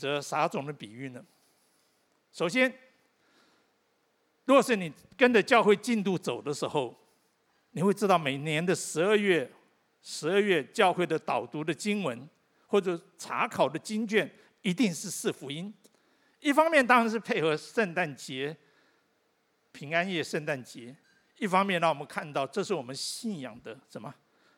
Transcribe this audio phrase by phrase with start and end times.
[0.00, 1.22] 这撒种的比喻呢？
[2.32, 2.72] 首先，
[4.46, 6.96] 若是你跟着教会进度走的时候，
[7.72, 9.50] 你会知道每年的十二月，
[10.00, 12.28] 十二月教会的导读的经文
[12.66, 14.28] 或者查考的经卷，
[14.62, 15.72] 一定是四福音。
[16.40, 18.56] 一方面当然是配合圣诞节、
[19.72, 20.94] 平安夜、圣诞节；
[21.38, 24.14] 一方面让我们看到这是我们信仰的什么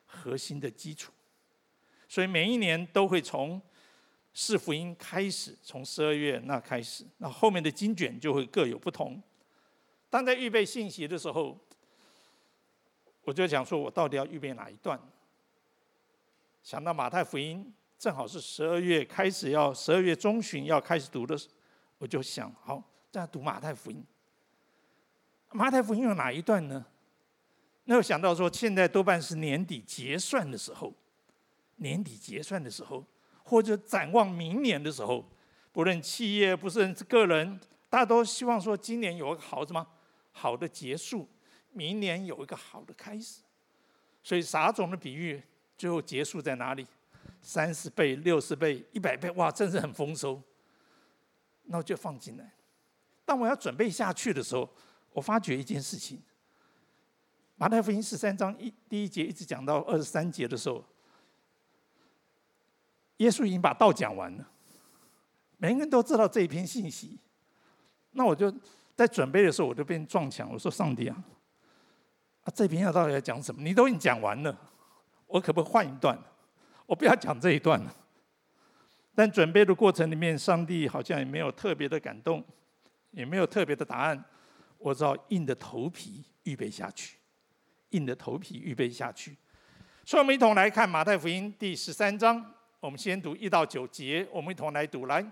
[0.07, 1.11] 核心的基础。
[2.07, 3.61] 所以每一年都会从
[4.35, 9.23] 四福音开始，从十二月那开始，那后面的经卷就会各有不同。
[10.09, 11.59] 当在预备信息的时候，
[13.23, 14.99] 我就想说，我到底要预备哪一段？
[16.63, 21.39] 想到马太福音正好是十二月开始要十二月中旬要开始读的。
[21.99, 24.05] 我就想，好，这样读马太福音。
[25.51, 26.85] 马太福音有哪一段呢？
[27.85, 30.93] 那我想到说，现在多半是年底结算的时候，
[31.77, 33.05] 年底结算的时候，
[33.45, 35.25] 或者展望明年的时候，
[35.73, 39.87] 不论企业，不论是个人，大家都希望说，今年有个好什么
[40.33, 41.29] 好的结束，
[41.73, 43.41] 明年有一个好的开始。
[44.23, 45.43] 所以撒种的比喻，
[45.77, 46.87] 最后结束在哪里？
[47.41, 50.41] 三十倍、六十倍、一百倍，哇，真是很丰收。
[51.65, 52.53] 那我就放进来。
[53.25, 54.69] 当我要准备下去的时候，
[55.13, 56.23] 我发觉一件事情：
[57.57, 60.85] 马太福音十三章一第一节一直讲到二十三节的时候，
[63.19, 64.49] 耶稣已经把道讲完了，
[65.59, 67.19] 每个人都知道这一篇信息。
[68.13, 68.53] 那我就
[68.95, 70.51] 在准备的时候，我就被撞墙。
[70.53, 71.25] 我说：“上帝啊，
[72.43, 73.63] 啊这篇要到底要讲什么？
[73.63, 74.55] 你都已经讲完了，
[75.27, 76.19] 我可不可以换一段？
[76.85, 77.97] 我不要讲这一段了。”
[79.15, 82.45] 但准备的过程里面，上帝好像也没有特别的感动，
[83.11, 84.25] 也没有特别的答案。
[84.79, 87.19] 我只好硬着头皮预备下去，
[87.91, 89.37] 硬着头皮预备下去。
[90.05, 92.55] 所以，我们一同来看马太福音第十三章。
[92.83, 95.25] 我们先读一到九节，我们一同来读来。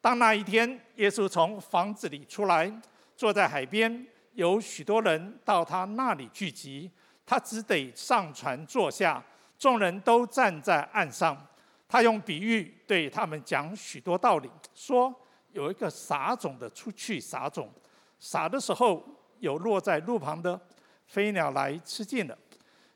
[0.00, 2.68] 当那一天，耶稣从房子里出来，
[3.14, 6.90] 坐在海边，有许多人到他那里聚集，
[7.24, 9.24] 他只得上船坐下，
[9.56, 11.40] 众人都站在岸上。
[11.86, 15.14] 他用比喻对他们讲许多道理，说
[15.52, 17.70] 有一个撒种的出去撒种，
[18.18, 19.00] 撒的时候
[19.38, 20.60] 有落在路旁的，
[21.06, 22.34] 飞鸟来吃尽了；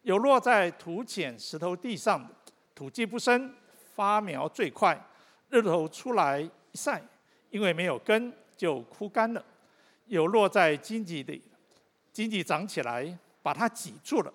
[0.03, 2.35] 有落在土浅石头地上的，
[2.75, 3.55] 土既不深，
[3.95, 4.99] 发苗最快，
[5.49, 7.03] 日头出来一晒，
[7.51, 9.43] 因为没有根就枯干了；
[10.07, 11.43] 有落在荆棘里，
[12.13, 14.33] 荆棘长起来把它挤住了；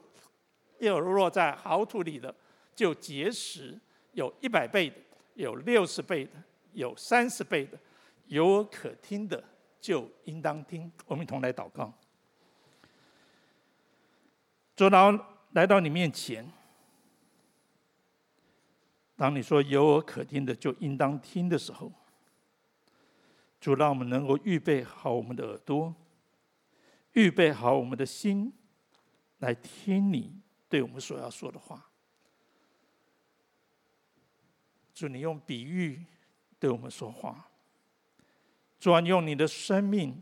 [0.79, 2.34] 又有落在好土里的，
[2.75, 3.79] 就结实。
[4.13, 4.95] 有一百倍的，
[5.35, 6.31] 有六十倍的，
[6.74, 7.78] 有三十倍的，
[8.25, 9.44] 有可听的
[9.79, 10.91] 就应当听。
[11.06, 11.94] 我们同来祷告。
[14.75, 16.51] 主，当来到你面前，
[19.17, 21.91] 当你说有耳可听的就应当听的时候，
[23.59, 25.94] 主让我们能够预备好我们的耳朵，
[27.13, 28.53] 预备好我们的心，
[29.39, 30.39] 来听你
[30.69, 31.89] 对我们所要说的话。
[34.94, 36.06] 主，你用比喻
[36.59, 37.50] 对我们说话，
[38.79, 40.22] 主啊，用你的生命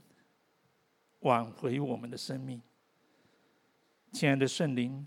[1.20, 2.62] 挽回我们的生命。
[4.14, 5.06] 亲爱的圣灵，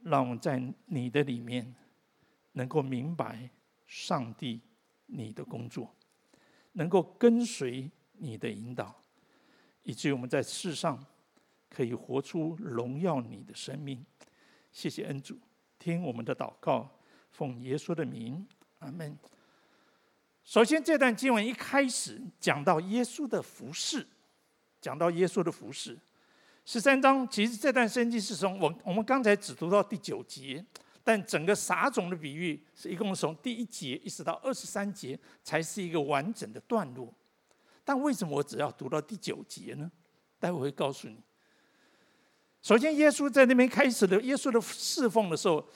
[0.00, 1.74] 让我们在你的里面
[2.52, 3.48] 能够明白
[3.86, 4.60] 上帝
[5.06, 5.94] 你的工作，
[6.72, 9.02] 能够跟随你的引导，
[9.82, 11.04] 以至于我们在世上
[11.68, 14.04] 可以活出荣耀你的生命。
[14.72, 15.38] 谢谢恩主，
[15.78, 16.88] 听我们的祷告，
[17.30, 18.46] 奉耶稣的名。
[18.78, 19.18] 阿门。
[20.42, 24.06] 首先，这段经文一开始讲到耶稣的服饰，
[24.80, 25.98] 讲到耶稣的服饰。
[26.64, 30.64] 十三章其实这段圣经是从我我们刚才只读到第九节，
[31.10, 37.12] 但整个撒种的比喻是一共从第一节一直到二十三节才是一个完整的段落。
[37.84, 39.90] 但为什么我只要读到第九节呢？
[40.38, 41.16] 待会会告诉你。
[42.62, 45.68] 首先，耶稣在那边开始的耶稣的侍奉的时候，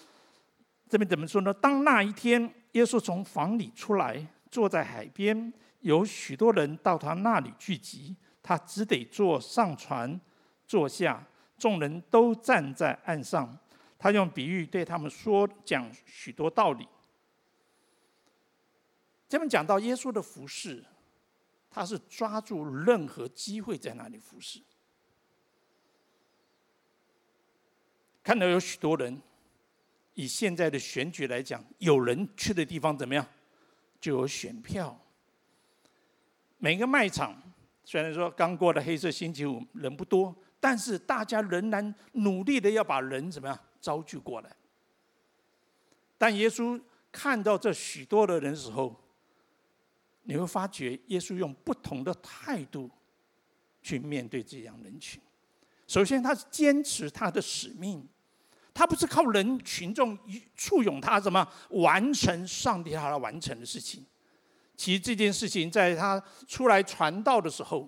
[0.88, 1.52] 这边怎么说呢？
[1.52, 2.48] 当那一天。
[2.74, 10.20] 耶稣从房里出来，坐在海边，有许多人到他那里聚集，他只得坐上船，
[10.64, 11.26] 坐下，
[11.58, 13.58] 众人都站在岸上。
[14.04, 16.86] 他用比喻对他们说，讲许多道理。
[19.26, 20.84] 这边讲到耶稣的服饰，
[21.70, 24.60] 他是抓住任何机会在那里服事。
[28.22, 29.22] 看到有许多人。
[30.12, 33.26] 以现在的选举来讲，有人去的地方怎么样，
[33.98, 35.00] 就有选票。
[36.58, 37.42] 每个卖场
[37.84, 44.56] 虽然说刚过了黑色星期五人不多，但是大家仍然努力的要把人怎么样招聚过来。
[46.16, 46.80] 但耶稣
[47.12, 48.98] 看到这许多的人时候，
[50.22, 52.90] 你会发觉耶稣用不同的态度
[53.82, 55.20] 去面对这样人群。
[55.86, 58.08] 首先，他是坚持他的使命，
[58.72, 60.18] 他不是靠人群众
[60.56, 64.02] 簇拥他什么完成上帝他要完成的事情。
[64.78, 67.86] 其实这件事情，在他出来传道的时候，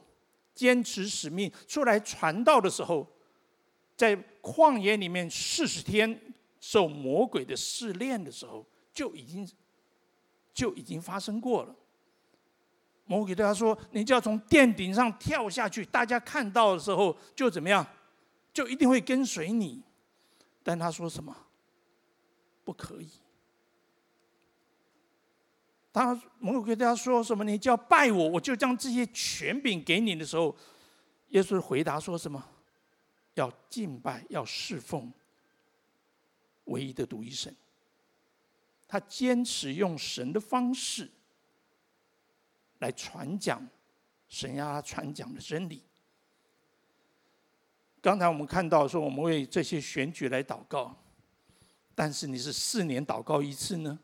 [0.55, 3.16] 坚持使命出来传道的时候，
[3.97, 6.21] 在旷野里面四十天
[6.61, 9.49] 受魔鬼的试炼的时候，就已经
[10.53, 11.75] 就已经发生过了。
[13.07, 17.87] 魔鬼对他说：“你就要从殿顶上跳下去，大家看到的时候就怎么样，
[18.53, 19.83] 就一定会跟随你。”
[20.63, 21.35] 但他说什么？
[22.65, 23.09] 不可以。
[25.93, 27.45] 当魔鬼对他说什么？
[27.45, 30.55] 你就要拜我，我就将这些权柄给你的时候，
[31.29, 32.45] 耶稣回答说什么？
[33.37, 35.11] 要敬拜，要侍奉
[36.65, 37.55] 唯一的独一神。
[38.87, 41.11] 他坚持用神的方式。
[42.81, 43.67] 来传讲
[44.29, 45.83] 神要他传讲的真理。
[48.03, 50.95] 刚才我们看到说，我们为这些选举来祷告，
[51.95, 53.99] 但是你是四年祷告一次呢，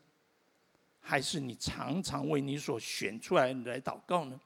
[0.99, 4.41] 还是你常常为你所选出来来祷告呢？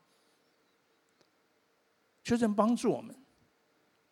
[2.21, 3.15] 求神帮助我们。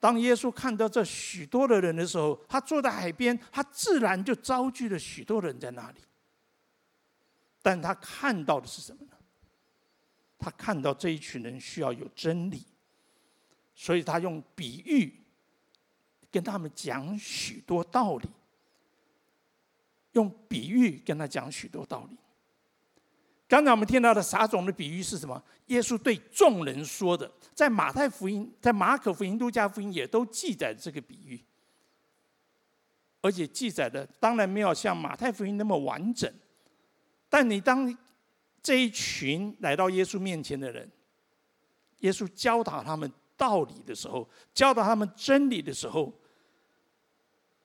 [0.06, 6.00] 当耶稣看到这许多的人的时候，他坐在海边，他自然就招聚了许多人在那里。
[7.60, 9.14] 但他看到的是什么呢？
[10.38, 12.62] 他看到这一群人需要有真理，
[13.74, 15.12] 所以他用比喻
[16.32, 18.30] 跟他们讲许多道理。
[20.12, 22.16] 用比喻跟他讲许多道理。
[23.48, 25.42] 刚才我们听到的撒种的比喻是什么？
[25.68, 31.44] 耶稣对众人说的，在马太福音、在马可福音、路加福音也都记载这个比喻，
[33.22, 36.32] 而且记载的当然没有像马太福音那么完整，
[37.30, 37.96] 但你当。
[38.64, 40.90] 这一群来到耶稣面前的人，
[42.00, 46.12] 耶稣教导他们道理的时候，教导他们真理的时候，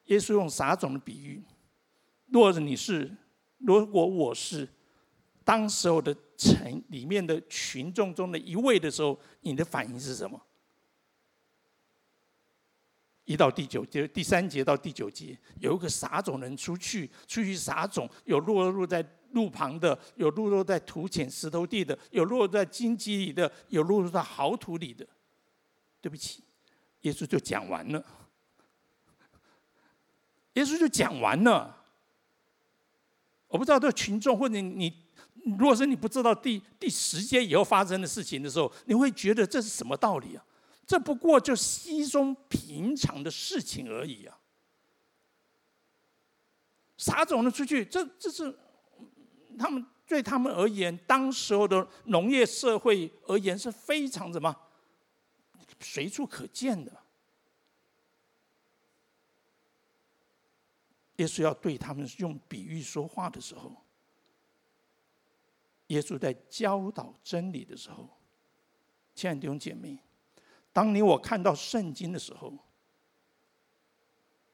[0.09, 1.43] 耶稣用撒种的比喻？
[2.27, 3.11] 若是你是，
[3.61, 4.69] 如果我是
[5.51, 10.41] 当时候的城里面的群众中的一位的时候，你的反应是什么？
[13.25, 19.05] 一到第九节，第三节到第九节，有一个撒种人出去，出去撒种，有落入在。
[19.33, 25.07] 路旁的，有落入在土浅石头地的，有落在荆棘里的，有落入在好土里的。
[26.01, 26.43] 对不起，
[27.03, 28.05] 耶稣就讲完了。
[30.55, 31.77] 耶稣就讲完了。
[33.47, 34.93] 我不知道这群众或者你，
[35.59, 40.45] 如果是你不知道第第十节以后发生的事情的时候，你会觉得这是什么道理啊？
[40.87, 44.39] 这不过就稀松平常的事情而已啊。
[46.97, 48.59] 撒种的出去，这这是。
[49.59, 54.57] 他们对他们而言，当时候的农业社会而言是非常什么？
[55.81, 56.91] 随处可见的。
[61.17, 63.77] 耶稣要对他们用比喻说话的时候，
[65.91, 68.09] 耶稣在教导真理的时候，
[69.15, 69.99] 亲爱的弟兄姐妹，
[70.73, 72.53] 当你我看到圣经的时候。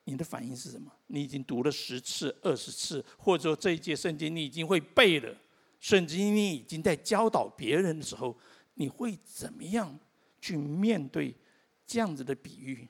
[0.09, 0.89] 你的反应是什么？
[1.09, 5.37] 你已经读了十次、二十次，或者说这一节圣经你已经会背了，
[5.81, 8.39] 甚至你已经在教导别人的时候，
[8.75, 9.99] 你会怎么样
[10.41, 11.35] 去面对
[11.85, 12.89] 这样子的比喻？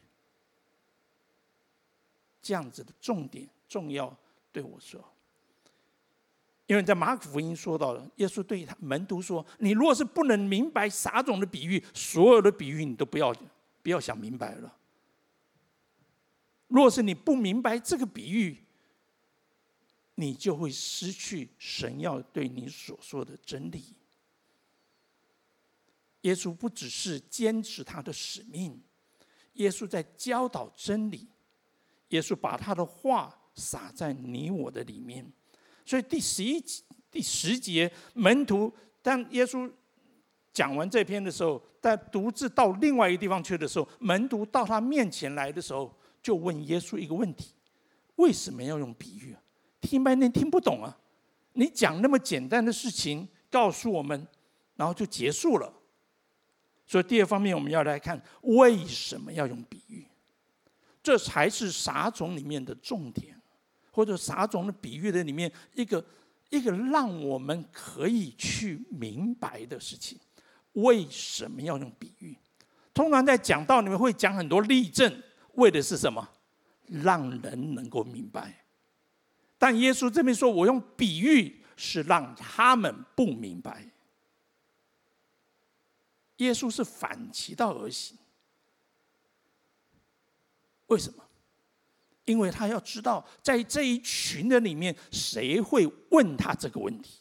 [2.42, 4.14] 这样子的重点重要
[4.52, 5.02] 对我说，
[6.66, 13.32] 因为在马可福音说到了，耶稣对他门徒说：“你若是不能明白撒种的比喻，所有的比喻你都不要
[13.82, 14.76] 不要想明白了。”
[16.66, 18.64] 若是你不明白这个比喻，
[20.16, 23.84] 你就会失去神要对你所说的真理。
[26.22, 28.82] 耶稣不只是坚持他的使命，
[29.52, 31.28] 耶稣在教导真理。
[32.08, 35.32] 耶稣把他的话撒在你我的里面，
[35.86, 36.62] 所以第十一、
[37.10, 39.70] 第十节，门徒当耶稣
[40.52, 45.90] 讲完这篇的时候，在独自到另外一个地方去的时候，门徒到他面前来的时候。
[46.22, 47.52] 就问耶稣一个问题：
[48.16, 49.36] 为什么要用比喻？
[49.80, 50.98] 听半天听不懂啊！
[51.52, 54.26] 你讲那么简单的事情告诉我们，
[54.74, 55.72] 然后就结束了。
[56.84, 60.04] 所以第二方面，我们要来看为什么要用比喻，
[61.00, 63.35] 这才是撒种里面的重点，
[63.96, 66.04] 或者撒种的比喻的里面一个
[66.50, 70.20] 一个让我们可以去明白的事情。
[70.74, 72.36] 为什么要用比喻？
[72.92, 75.22] 通常在讲道里面会讲很多例证。
[75.54, 76.28] 为的是什么？
[76.84, 78.66] 让人能够明白。
[79.56, 83.90] 但耶稣这边说：“我用比喻，是让他们不明白。”
[86.36, 88.18] 耶稣是反其道而行。
[90.88, 91.25] 为什么？
[92.26, 97.20] 因为他要知道，在这一群人里面，谁会问他这个问题？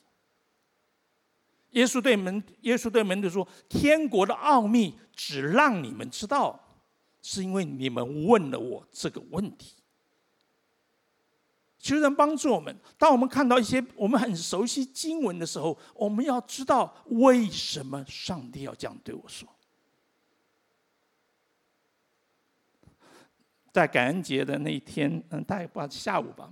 [1.71, 6.59] 耶稣对门，耶稣对门徒说：“天国的奥秘只让你们知道，
[7.21, 9.73] 是因为你们问了我这个问题。”
[11.77, 19.47] 求神帮助我们，当我们看到一些我们很熟悉经文的时候，我们要知道为什么上帝要这样对我说。
[23.75, 26.49] 在感恩节的那一天，嗯，大概不下午吧，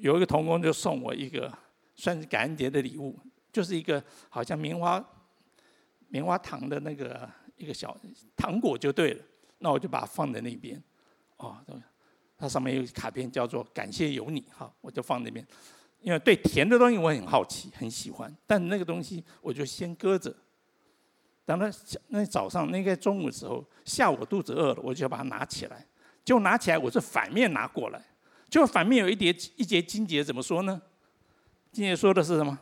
[0.00, 1.48] 有一个同工就送我一个
[1.94, 3.16] 算是感恩节的礼物，
[3.52, 5.00] 就是一个好像棉花
[6.08, 7.96] 棉花糖的那个一个小
[8.36, 9.22] 糖果就对了。
[9.60, 10.82] 那我就把它放在那边，
[11.36, 11.76] 哦，对
[12.36, 15.46] 它上面有卡片叫做“感谢有你”哈，我就放那边，
[16.00, 20.34] 因为对甜的东西我很好奇，很喜欢，但那个东西我就先搁着。
[21.44, 21.66] 等到
[22.08, 25.86] 那早上那个中午的时候，下午肚子饿了，我就把它拿起来。
[26.30, 28.00] 就拿起来，我是反面拿过来，
[28.48, 30.80] 就反面有一叠一节经节，怎么说呢？
[31.72, 32.56] 经节说的是什么？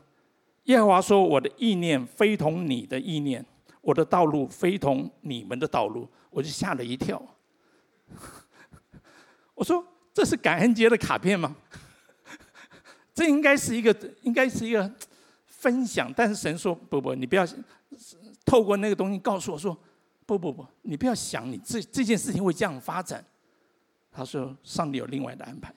[0.65, 3.45] 耶和华说：“我的意念非同你的意念，
[3.83, 7.23] 我的道路非同你们的道路。”我就吓了一跳。
[9.53, 11.55] 我说：“这是感恩节的卡片吗？
[13.15, 14.91] 这应该是一个，应该是一个
[15.45, 17.47] 分享。”但是神说：“不不，你不要
[18.47, 19.79] 透过那个东西告诉我说，
[20.25, 23.23] 不不不，你不要想你这这件事情会这样发展。”
[24.19, 25.73] 他说：“上帝有另外的安排。”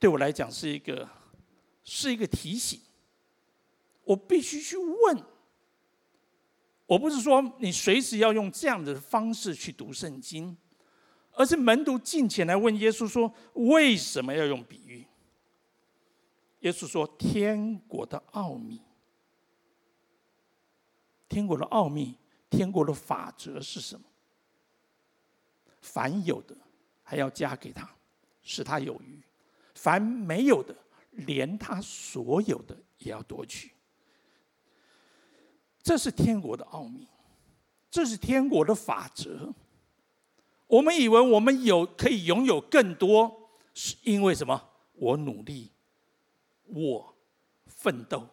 [0.00, 1.08] 对我来讲是一个
[1.84, 2.80] 是一个提醒，
[4.02, 5.24] 我必须去问。
[6.86, 10.56] 我不是说你随时要用这样的方式去读圣经，
[11.34, 15.06] 而是门徒进前来问耶稣说：“为什么要用比喻？”
[16.62, 18.82] 耶稣说：“天国的奥秘，
[21.28, 22.18] 天国的奥秘，
[22.50, 24.04] 天国的法则是什么？”
[25.92, 26.54] 凡有的，
[27.02, 27.88] 还要加给他，
[28.42, 29.18] 使他有余；
[29.74, 30.76] 凡没有的，
[31.12, 33.72] 连他所有的也要夺取。
[35.82, 37.08] 这是天国的奥秘，
[37.90, 39.54] 这是天国的法则。
[40.66, 44.70] 我们以为我们有可以拥有更多，是因为什么？
[44.92, 45.72] 我努力，
[46.64, 47.16] 我
[47.66, 48.28] 奋斗，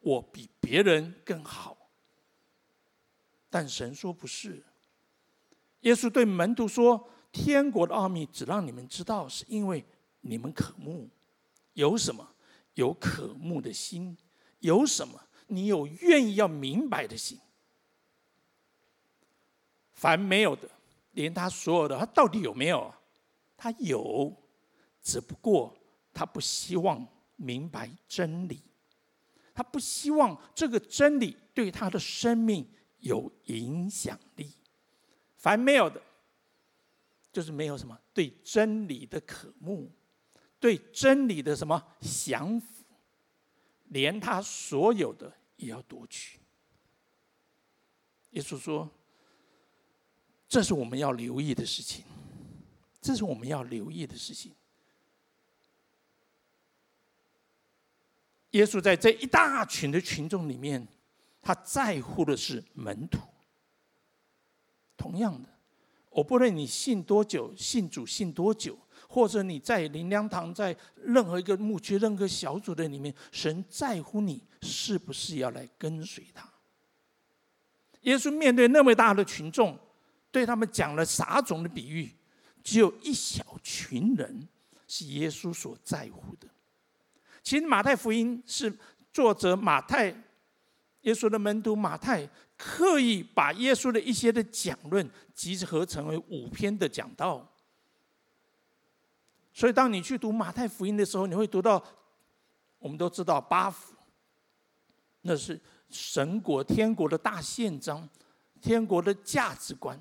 [0.00, 1.76] 我比别人更好。
[3.48, 4.64] 但神说不是。
[5.80, 9.84] 耶稣对门徒说：“天国的奥秘只让你们知道，是因为
[10.20, 11.08] 你们渴慕。
[11.72, 12.26] 有什么？
[12.74, 14.16] 有渴慕的心。
[14.58, 15.18] 有什么？
[15.46, 17.38] 你有愿意要明白的心。
[19.92, 20.68] 凡没有的，
[21.12, 22.92] 连他所有的，他到底有没有？
[23.56, 24.34] 他有，
[25.02, 25.74] 只不过
[26.12, 27.06] 他不希望
[27.36, 28.60] 明白真理，
[29.54, 32.68] 他不希望这个真理对他的生命
[32.98, 34.52] 有影响力。”
[35.40, 35.98] 凡没有的，
[37.32, 39.90] 就是没有什么对真理的渴慕，
[40.58, 42.84] 对真理的什么降服，
[43.88, 46.38] 连他所有的也要夺取。
[48.32, 48.90] 耶稣说
[50.46, 52.04] ：“这是我们要留意的事情，
[53.00, 54.54] 这是我们要留意的事情。”
[58.50, 60.86] 耶稣在这一大群的群众里面，
[61.40, 63.29] 他在乎的是门徒。
[65.00, 65.48] 同样的，
[66.10, 68.78] 我不论你信多久，信主信多久，
[69.08, 76.46] 或者你在灵粮堂，在任何一个牧区、任何小组的里面，神在乎你是不是要来跟随他。
[78.02, 79.78] 耶稣面对那么大的群众，
[80.30, 82.14] 对他们讲了撒种的比喻，
[82.62, 84.46] 只有一小群人
[84.86, 86.46] 是耶稣所在乎的。
[87.42, 88.70] 其实马太福音是
[89.10, 90.08] 作者马太，
[91.02, 92.28] 耶稣的门徒马太。
[92.62, 97.50] 刻意把耶稣的一些的讲论集合成为五篇的讲道，
[99.54, 101.82] 所以当你去读马太福音的时候，你会读到，
[102.78, 103.94] 我们都知道八福，
[105.22, 108.06] 那是神国天国的大宪章，
[108.60, 109.98] 天国的价值观。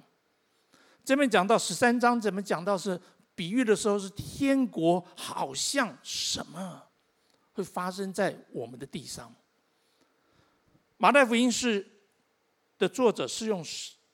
[1.06, 3.00] 这边讲到十三章，怎么讲到是
[3.36, 6.84] 比喻的时候，是天国好像什么
[7.54, 9.34] 会发生在我们的地上。
[10.98, 11.99] 马太福音是。
[12.80, 13.64] 的作者是用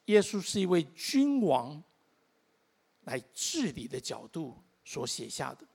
[0.05, 1.81] 耶稣是一位君王
[3.03, 5.65] 来治理的角度所写下的。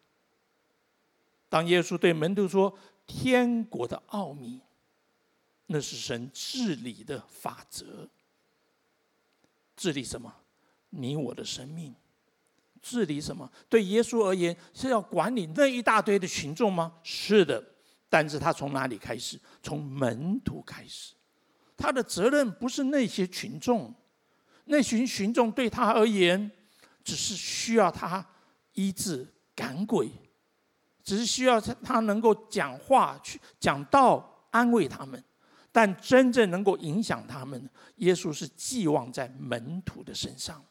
[1.49, 4.61] 当耶稣对门徒说：“天国的奥秘，
[5.67, 8.09] 那是神治理的法则。
[9.77, 10.33] 治理什么？
[10.91, 11.95] 你我的生命。
[12.83, 13.51] 治理什么？
[13.69, 16.99] 对耶稣而言是要管理那一大堆的群众吗？
[17.03, 17.65] 是的。
[18.09, 19.41] 但是他从哪里开始？
[19.63, 21.15] 从门徒开始。”
[21.81, 23.95] 他的责任不是那些群众，
[24.67, 26.51] 那群群众对他而言，
[27.03, 28.25] 只是需要他
[28.75, 30.11] 医治赶鬼，
[31.03, 35.25] 只是需要他能够讲话去讲道安慰他们，
[35.73, 40.63] 但真正能够影响他们，耶稣是寄望在门徒的身上，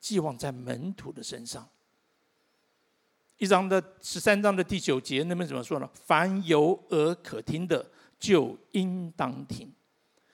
[0.00, 1.68] 寄望在门徒的身上。
[3.36, 5.88] 一章的十三章的第九节，那边怎么说呢？
[5.94, 7.88] 凡有耳可听的，
[8.18, 9.72] 就应当听。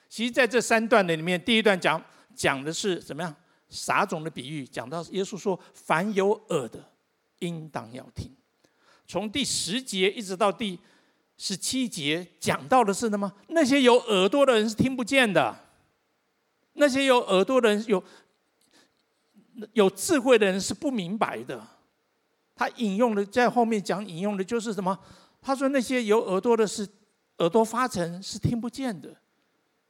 [0.09, 2.03] 其实在这三段的里面，第一段讲
[2.35, 3.35] 讲的是怎么样
[3.69, 6.93] 撒种的比喻，讲到耶稣说：“凡有耳的，
[7.41, 8.31] 应当要听。”
[9.07, 10.79] 从第十节一直到第
[11.37, 13.33] 十七节，讲到的是什么？
[13.49, 15.55] 那些有耳朵的人是听不见的，
[16.75, 18.03] 那些有耳朵的人，有
[19.73, 21.67] 有智慧的人是不明白的。
[22.55, 24.97] 他引用的在后面讲引用的就是什么？
[25.43, 26.88] 他说那些有耳朵的是
[27.38, 29.17] 耳朵发沉，是听不见的，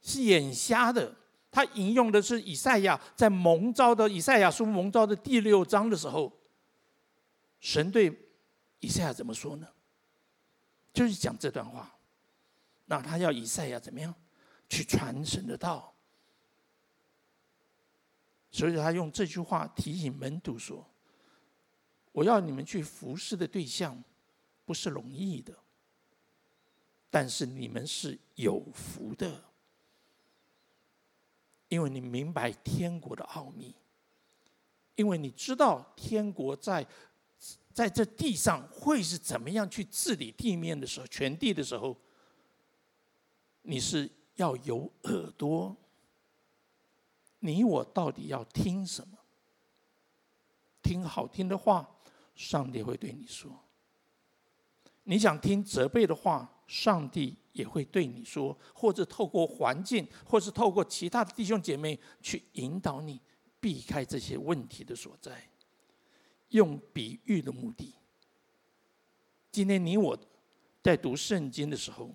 [0.01, 1.15] 是眼瞎的。
[1.51, 6.31] 他引用的是以赛亚在蒙召的以赛亚书蒙召的第六章的时候，
[7.59, 8.13] 神对
[8.79, 9.67] 以赛亚怎么说呢？
[10.93, 11.95] 就是讲这段话。
[12.85, 14.13] 那他要以赛亚怎么样
[14.67, 15.93] 去传神的道？
[18.51, 20.85] 所以他用这句话提醒门徒说。
[22.11, 24.01] 我要你们去服侍的对象，
[24.63, 25.53] 不是容易的，
[27.15, 29.41] 但是你们是有福的，
[31.69, 33.73] 因为你明白天国的奥秘，
[34.95, 36.85] 因为你知道天国在
[37.71, 41.95] 在这地上会是怎么样去治理地面的时候，全地的时候，
[43.61, 45.73] 你是要有耳朵，
[47.39, 49.17] 你我到底要听什么？
[50.83, 51.89] 听好听的话。
[52.35, 53.63] 上帝会对你说
[55.07, 63.21] ：“你想听责备的话，上帝也会对你说，或者透过环境，或是透过其他的弟兄姐妹去引导你
[63.59, 65.49] 避开这些问题的所在。
[66.49, 67.93] 用比喻的目的。
[69.51, 70.17] 今天你我
[70.83, 72.09] 在读圣经的时候，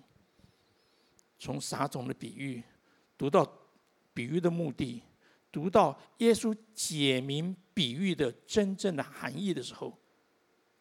[1.37, 2.63] 从撒种的比喻
[3.17, 3.45] 读到
[4.13, 5.03] 比喻的目的，
[5.51, 9.97] 读到耶稣解明比喻的真正的含义的时候。”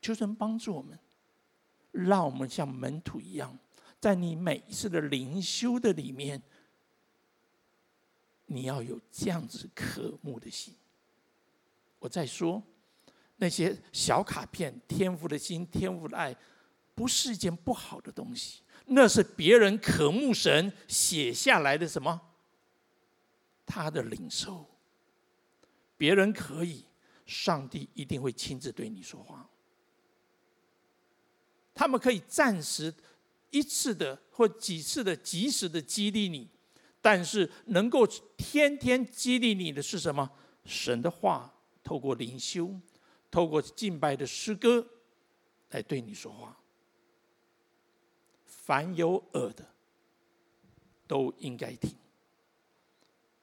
[0.00, 0.98] 求神帮助我们，
[1.92, 3.58] 让我们像门徒一样，
[3.98, 6.40] 在你每一次的灵修的里面，
[8.46, 10.74] 你要有这样子渴慕的心。
[11.98, 12.62] 我再说，
[13.36, 16.34] 那些小卡片、天赋的心、天赋的爱，
[16.94, 22.20] 不是一件不好的东西，那是别人渴慕神写下来的什么？
[23.66, 24.66] 他的领受，
[25.98, 26.86] 别人可以，
[27.26, 29.49] 上帝一定会亲自对你说话。
[31.80, 32.92] 他们可以暂时
[33.48, 36.46] 一次的或几次的及时的激励你，
[37.00, 40.30] 但是能够天天激励你的是什么？
[40.66, 41.50] 神的话，
[41.82, 42.78] 透过灵修，
[43.30, 44.86] 透过敬拜的诗歌，
[45.70, 46.54] 来对你说话。
[48.44, 49.66] 凡有耳的，
[51.06, 51.96] 都应该听。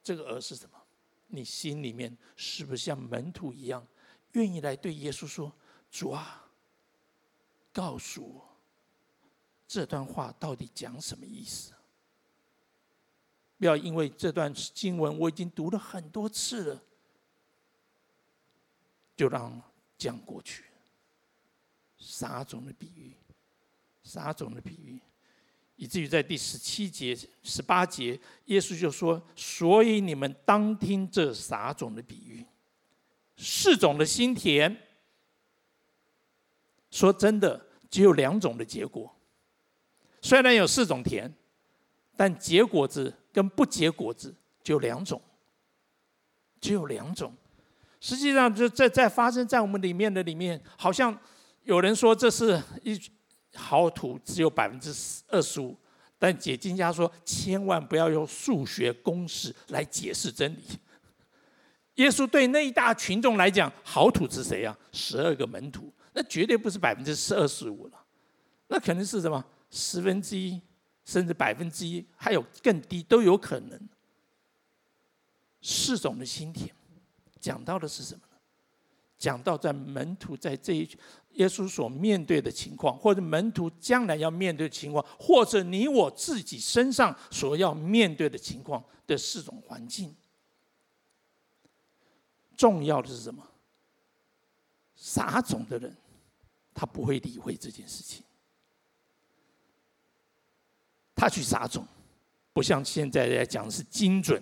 [0.04, 0.78] 这个耳是什么？
[1.26, 3.84] 你心里面是不是像门徒一样，
[4.34, 5.52] 愿意来对耶稣说
[5.90, 6.44] ：“主啊。”
[7.78, 8.44] 告诉我，
[9.68, 11.72] 这段话到底讲什么意思？
[13.56, 16.82] 不要因为这段经文我已经读了很多次了，
[19.16, 19.62] 就让
[19.96, 20.64] 讲过去。
[22.00, 23.14] 撒种的比喻，
[24.02, 25.00] 撒种的比喻，
[25.76, 32.44] 以至于在第十七节、十八节，耶稣就说：“所以你们当听这撒种的比喻，
[33.36, 34.76] 四种的心田。”
[36.90, 37.67] 说真的。
[37.90, 39.14] 只有两种的结果，
[40.20, 41.32] 虽然有四种田，
[42.16, 45.20] 但结果子跟不结果子只有两种，
[46.60, 47.32] 只有两种。
[48.00, 51.18] 实际上，就在在发生在我们里面的里面，好像
[51.64, 53.00] 有人说这是一
[53.54, 54.92] 好土只有百分之
[55.28, 55.76] 二十五，
[56.18, 60.62] 但解经家说千万不要用数学公式来解释真理。
[61.94, 64.78] 耶稣对那一大群众来讲，好土是谁啊？
[64.92, 65.92] 十二个门徒。
[66.18, 68.04] 那绝对不是百分之十二十五了，
[68.66, 70.60] 那可能是什么十分之一，
[71.04, 73.88] 甚至百分之一，还有更低都有可能。
[75.62, 76.74] 四种的心田，
[77.38, 78.36] 讲到的是什么呢？
[79.16, 80.90] 讲到在门徒在这一
[81.34, 90.12] 耶稣所面对的情况，或者门徒将来要面对的情况，或者你我自己身上所要面对的情况的四种环境。
[92.56, 93.40] 重要的是什么？
[94.96, 95.96] 撒种的人。
[96.78, 98.22] 他不会理会这件事情，
[101.12, 101.84] 他去撒种，
[102.52, 104.40] 不像现在来讲是精准，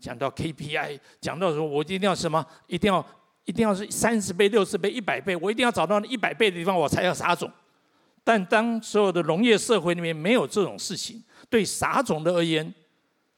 [0.00, 3.06] 讲到 KPI，讲到说我一定要什么，一定要
[3.44, 7.52] 一定要是三十倍、六十倍、一百倍，我一定要找到那一百倍的地方，我才要撒种。
[8.24, 12.74] 但当所有的农业社会里面没有这种事情，对撒种的而言，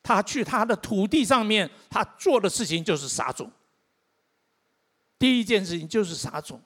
[0.04, 3.50] 他去他的土地上面，他做的事情就是撒种。
[5.18, 6.62] 第一件事情就是撒种。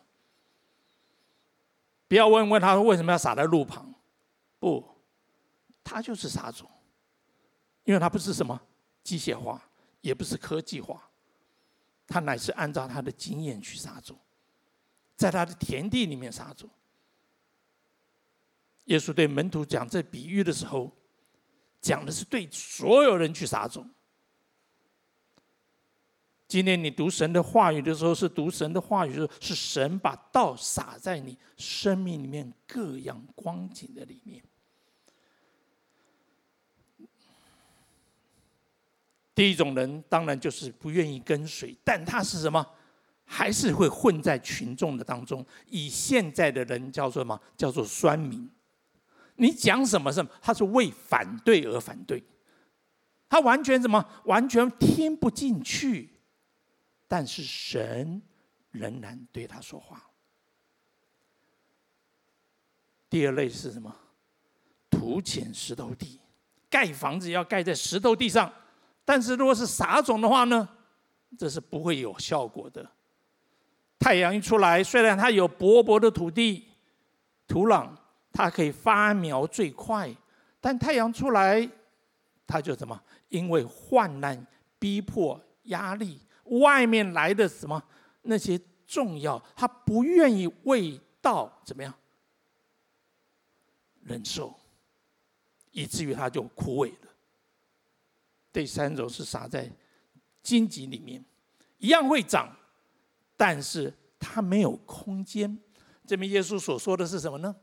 [2.07, 3.93] 不要问问他为什么要撒在路旁，
[4.59, 4.85] 不，
[5.83, 6.69] 他就是撒种，
[7.85, 8.61] 因为他不是什么
[9.03, 9.63] 机械化，
[10.01, 11.03] 也不是科技化，
[12.07, 14.17] 他乃是按照他的经验去撒种，
[15.17, 16.69] 在他的田地里面撒种。
[18.85, 20.93] 耶稣对门徒讲这比喻的时候，
[21.81, 23.89] 讲的是对所有人去撒种。
[26.55, 34.41] 今天你读神的话语的时候，是读神的话语的时候，是神把道撒在你生命里面各样光景的里面。
[39.35, 42.65] 第一种人当然就是不愿意跟随，但他是什么？
[43.25, 45.45] 还是会混在群众的当中。
[45.67, 47.41] 以现在的人叫做什么？
[47.57, 48.49] 叫做酸民。
[49.35, 52.23] 你讲什么什么，他是为反对而反对，
[53.29, 54.09] 他完全什么？
[54.27, 56.14] 完全听不进去。
[57.15, 58.21] 但是神
[58.73, 60.03] 仍然对他说话。
[63.09, 63.95] 第二类是什么？
[64.91, 66.21] 土浅石头地，
[66.69, 68.53] 盖房子要盖在石头地上，
[69.05, 70.69] 但是如果是撒种的话呢，
[71.39, 72.85] 这是不会有效果的。
[73.97, 76.67] 太阳一出来，虽然它有薄薄的土地、
[77.47, 77.91] 土壤，
[78.33, 80.13] 它可以发苗最快，
[80.61, 81.71] 但太阳出来，
[82.45, 83.01] 它就什么？
[83.29, 84.45] 因为患难、
[84.81, 86.19] 逼迫、压力。
[86.45, 87.83] 外面来的什么
[88.23, 91.95] 那些重要，他不愿意为道怎么样
[94.03, 94.55] 忍受，
[95.71, 97.11] 以至于他就枯萎了。
[98.53, 99.71] 第三种是撒在
[100.43, 101.25] 荆棘里面，
[101.79, 102.55] 一样会长，
[103.37, 105.59] 但是他没有空间。
[106.07, 107.57] 这边耶稣所说的是什么呢？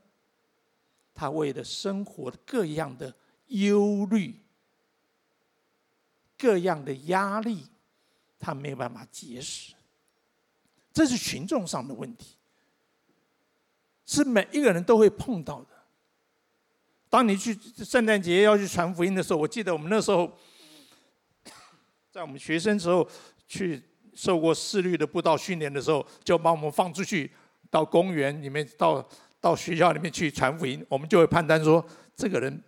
[1.14, 3.14] 他为了生活各样的
[3.48, 4.42] 忧虑、
[6.38, 7.68] 各样的压力。
[8.42, 9.74] 他没有办法结实，
[10.92, 12.36] 这是群众上的问题，
[14.06, 15.68] 是每一个人都会碰到的。
[17.10, 20.32] 当你去圣诞节要去传福音的时候，我记得我们那时候，
[22.12, 23.08] 在我们学生时候
[23.48, 23.82] 去
[24.14, 27.32] 受过四律的布道训练的时候，就把我们放出去
[27.70, 29.08] 到公园里面，到
[29.40, 32.64] 到学校里面去传福音，我们就会判断说，这个人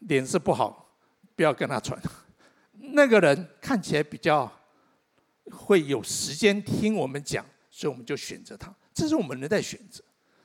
[0.00, 0.94] 脸色不好，
[1.36, 1.98] 不要跟他传。
[2.94, 4.50] 那个人看起来比较。
[5.50, 8.74] 会有时间听我们讲，所以我们就选择他。
[8.94, 10.02] 这是我们人在选择，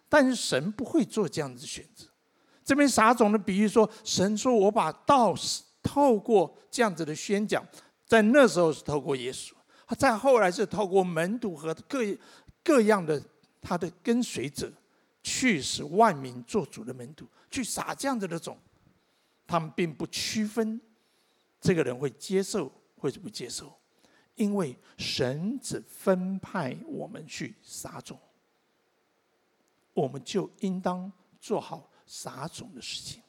[0.09, 2.05] 但是神不会做这样子选择。
[2.63, 5.35] 这边撒种的比喻说，神说我把道
[5.81, 7.65] 透过这样子的宣讲，
[8.05, 9.53] 在那时候是透过耶稣，
[9.97, 11.99] 再后来是透过门徒和各
[12.63, 13.21] 各样的
[13.61, 14.71] 他的跟随者，
[15.23, 18.57] 去使万民做主的门徒，去撒这样子的种。
[19.45, 20.79] 他们并不区分
[21.61, 23.73] 这个人会接受或者不接受。
[24.37, 28.17] 因为神只分派我们去撒种，
[29.93, 33.21] 我们就应当做好撒种的事情。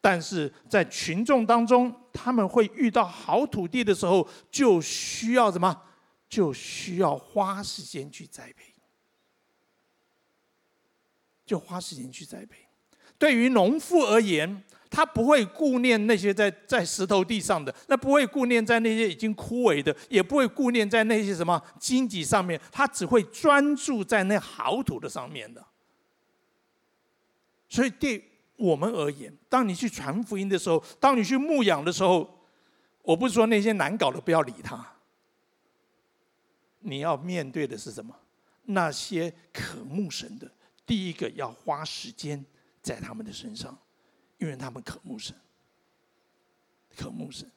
[0.00, 5.82] 但是在群众当中，他们会遇到好土地的时候，就需要什么？
[6.28, 8.72] 就需要花时间去栽培，
[11.44, 12.66] 就花时间去栽培。
[13.16, 14.64] 对于农夫而言，
[14.96, 25.62] 他不会顾念那些在在石头地上的，那不会顾念在那些已经枯萎的，也不会顾念在那些什么荆棘上面，他只会专注在那好土的上面的。
[27.68, 32.42] 所以对我们而言，当你去传福音的时候，当你去牧养的时候，
[33.02, 34.94] 我不是说那些难搞的不要理他，
[36.78, 38.16] 你要面对的是什么？
[38.64, 40.50] 那些渴慕神的，
[40.86, 42.42] 第一个要花时间
[42.80, 43.78] 在他们的身上。
[44.38, 45.34] 因为他们渴慕神，
[46.96, 47.50] 渴慕神。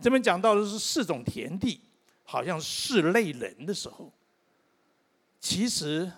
[0.00, 1.80] 这边讲到的是四种田地，
[2.22, 4.12] 好像四类人的时候，
[5.40, 6.12] 其实，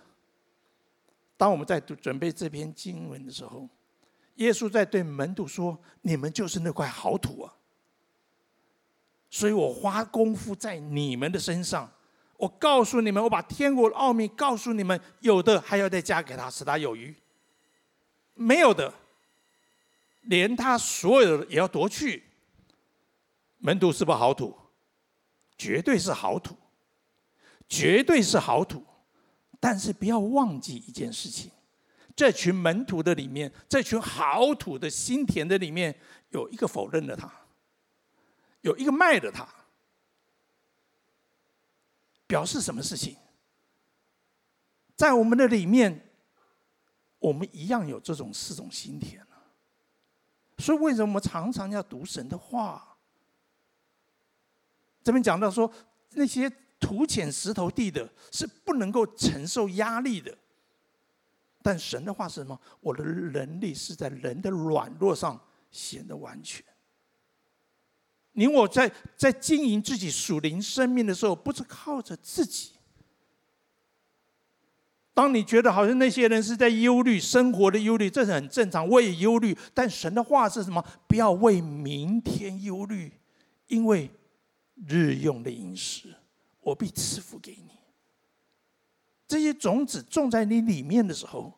[1.37, 3.69] 当我们在读准备这篇经文的时候，
[4.35, 7.55] 耶稣在对门徒说：“你们就是那块好土啊！”
[9.31, 11.89] 所以我花功夫在你们的身上，
[12.37, 17.15] 我告诉你们，我把天国的奥秘告诉你们，有的还要再加给他，使他有余；
[18.35, 18.93] 没有的。
[20.29, 22.23] 连他所有的也要夺去，
[23.59, 24.55] 门徒是不是好土？
[25.57, 26.55] 绝对是好土，
[27.67, 28.85] 绝对是好土。
[29.59, 31.51] 但是不要忘记一件事情，
[32.15, 37.33] 这群门徒的里面，这群好土的心田的里面，有一个否认了他，
[38.61, 39.49] 有一个卖了他，
[42.27, 43.17] 表示什么事情？
[44.95, 46.07] 在我们的里面，
[47.19, 49.27] 我们一样有这种四种心田。
[50.59, 52.97] 所以为什么我们常常要读神的话？
[55.03, 55.73] 这边讲到说，
[56.11, 60.37] 那些土浅石头地的，是不能够承受压力的。
[61.63, 62.61] 但神的话是什么？
[62.81, 65.41] 我的能力是在人的软弱上
[65.71, 66.65] 显得完全。
[68.33, 72.78] 你我在在经营自己属灵生命的时候，不是靠着自己。
[75.19, 79.53] 当你觉得好像那些人是在忧虑生活的忧虑，这是很正常，我也忧虑。
[79.75, 80.81] 但神的话是什么？
[81.09, 83.13] 不要为明天忧虑，
[83.67, 84.09] 因为
[84.87, 86.15] 日用的饮食，
[86.61, 87.73] 我必赐福给你。
[89.27, 91.53] 这些种子种在你里面的时候，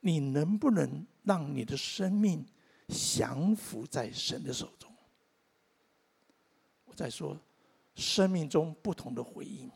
[0.00, 2.44] 你能不能让你的生命
[2.88, 4.92] 降服在神的手中？
[6.86, 7.38] 我在说，
[7.94, 9.70] 生命中不同的回应。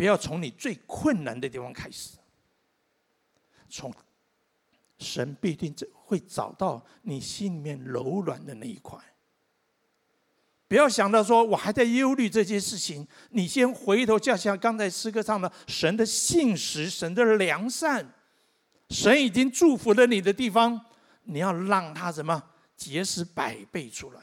[0.00, 2.16] 不要从你最困难的地方开始，
[3.68, 3.92] 从
[4.98, 8.98] 神必定会找到你心里面柔软的那一块。
[10.66, 18.14] 不要想到说我还在忧虑这些事情，你先回头，就像刚才诗歌唱的，神的信实，神的良善，
[18.88, 20.80] 神已经祝福了你的地方，
[21.24, 22.42] 你要让他什么
[22.74, 24.22] 结实百倍出来，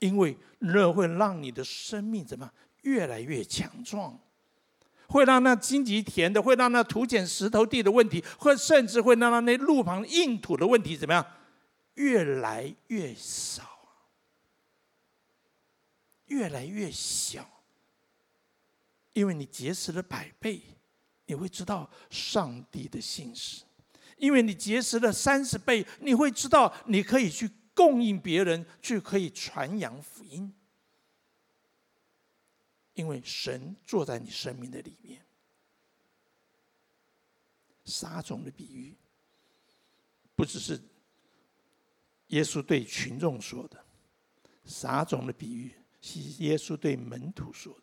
[0.00, 2.52] 因为那会让你的生命怎么？
[2.88, 4.18] 越来越强壮，
[5.08, 11.26] 会让那荆棘田的，会让那土浅石头地的问题，或甚至会让那那路旁硬土的问题怎么样？
[11.94, 13.62] 越来越少，
[16.26, 17.46] 越来越小。
[19.12, 20.62] 因为你结识了百倍，
[21.26, 23.64] 你会知道上帝的信实；
[24.16, 30.54] 因为你结识了三十倍，你会知道你可以去供应别人，去可以传扬福音。
[32.98, 35.24] 因为神坐在你生命的里面，
[37.84, 38.96] 撒种的比喻，
[40.34, 40.80] 不只是
[42.26, 43.80] 耶稣对群众说的，
[44.64, 47.82] 撒种的比喻是耶稣对门徒说的。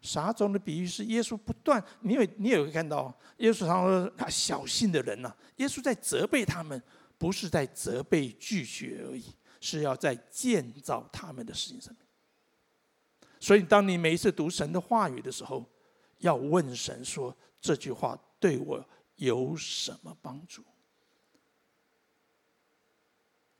[0.00, 6.82] 撒种的比喻是耶稣不断，你有你也会看到，耶稣常说他小信的人呐，耶稣在责备他们，
[7.18, 12.07] 不是在责备拒绝而已，是要在建造他们的事情上面。
[13.40, 15.64] 所以，当你每一次读神的话语的时候，
[16.18, 18.84] 要问神说：“这句话对我
[19.16, 20.62] 有什么帮助？”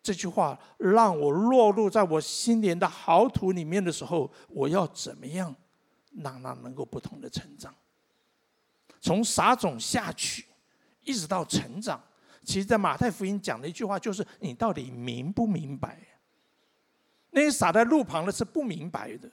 [0.03, 5.55] 这句话让我落入在我心灵的好土里面的时候，我要怎么样
[6.23, 7.75] 让它能够不同的成长？
[9.01, 10.47] 从撒种下去，
[11.03, 12.03] 一直到成长。
[12.43, 16.01] 其实，在马太福音讲的一句话就是：“你到底明不明白？”
[17.31, 19.31] 那些撒在路旁的是不明白的。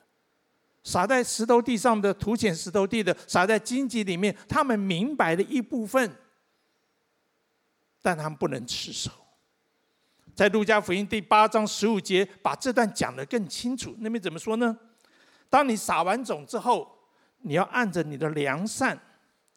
[0.86, 6.16] 撒在石头地上的土浅石头地的，撒在荆棘里面，他们明白的一部分，
[8.04, 9.10] 但他们不能持守。
[10.36, 13.96] 在路加福音第八章十五节，把这段讲得更清楚。
[14.00, 14.78] 那边怎么说呢？
[15.50, 16.96] 当你撒完种之后，
[17.40, 19.00] 你要按着你的良善、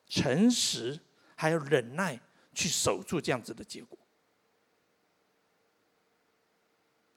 [0.07, 0.99] 诚实
[1.35, 2.19] 还有忍耐
[2.55, 3.99] 去守住这样子的结果。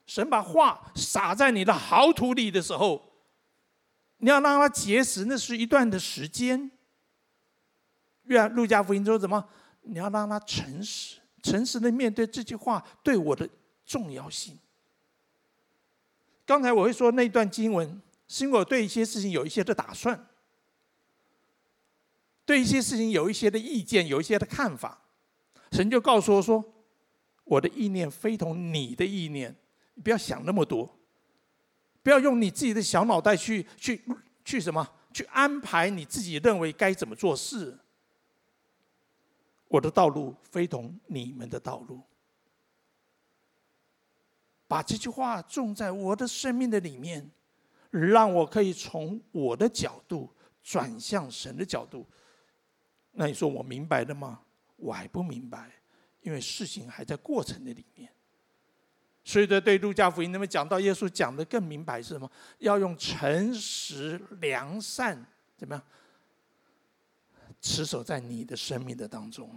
[0.04, 3.10] 神把话撒在你的好土里的时候。
[4.22, 6.70] 你要让它结实，那是一段的时间。
[8.26, 9.44] 约路加福音说什么？
[9.82, 13.48] 你要让他诚实，诚实的面对这句话对我的
[13.84, 14.56] 重要性。
[16.46, 20.28] 刚才我会说那段经文，是因为我对一些事情有一些的打算，
[22.46, 25.02] 对一些事情有一些的意见，有一些的看法。
[25.72, 26.64] 神就告诉我说
[27.42, 29.56] ：“我的意念非同你的意念，
[29.94, 30.96] 你不要想那么多。”
[32.02, 34.02] 不要用你自己的小脑袋去去
[34.44, 37.78] 去什么去安排你自己认为该怎么做事。
[39.68, 42.02] 我的道路非同你们的道路。
[44.66, 47.30] 把这句话种在我的生命的里面，
[47.90, 52.06] 让我可以从我的角度转向神的角度。
[53.12, 54.40] 那你说我明白了吗？
[54.76, 55.70] 我还不明白，
[56.22, 58.10] 因为事情还在过程的里面。
[59.24, 62.30] 所以，在对路加福音，那么讲到耶稣讲的更明白是什么？
[62.58, 65.24] 要用诚实、良善，
[65.56, 65.84] 怎么样？
[67.60, 69.48] 持守在你的生命的当中，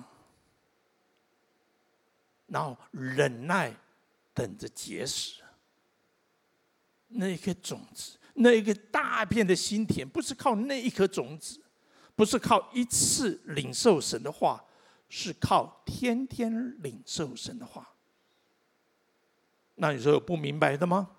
[2.45, 3.75] 然后忍耐，
[4.35, 5.41] 等着结实。
[7.07, 11.59] 那一颗种子，那一个大片的心田，不是靠那一颗种子，
[12.15, 14.63] 不是靠一次领受神的话，
[15.09, 17.94] 是靠天天领受神的话。
[19.75, 21.09] 那你说有不明白的吗？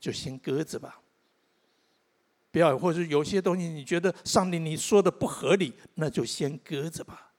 [0.00, 1.00] 就先搁着吧。
[2.50, 7.34] 不要，或者有些东西你觉得上帝你说的不合理，那就先搁着吧。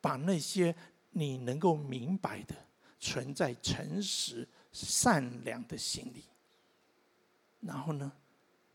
[0.00, 0.74] 把那些
[1.10, 2.54] 你能够明白的，
[2.98, 6.24] 存在诚实善良的心里。
[7.60, 8.10] 然后呢，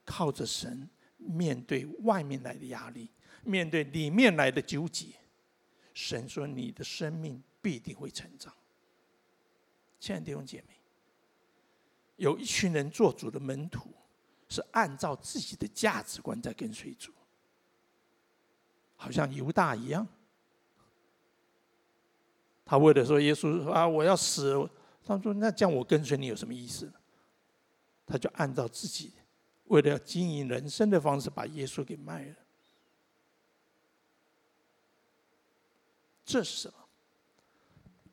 [0.06, 3.10] 靠着神面对外面来的压力，
[3.44, 5.08] 面对里面来的纠结，
[5.94, 8.54] 神说你的生命必定会成长。
[10.00, 10.75] 亲爱的弟兄姐妹，
[12.16, 13.90] 有一群人做主的门徒，
[14.48, 17.12] 是按照自己的价值观在跟随主，
[18.96, 20.08] 好像犹大一样。
[22.64, 24.70] 他为了说耶稣说啊，我要死，
[25.06, 26.92] 他说那这样我跟随你有什么意思？
[28.06, 29.14] 他就按照自己
[29.66, 32.36] 为了要经营人生的方式，把耶稣给卖了。
[36.24, 36.76] 这是什么？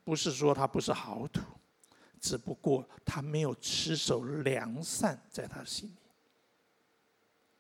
[0.05, 1.41] 不是说他不是好土，
[2.23, 5.97] 只不过他没有持守良善在他心里。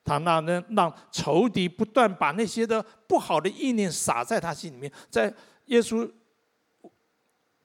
[0.04, 5.32] 他那能让仇敌不断把那些的不好的意念撒在他心里面，在
[5.66, 6.10] 耶稣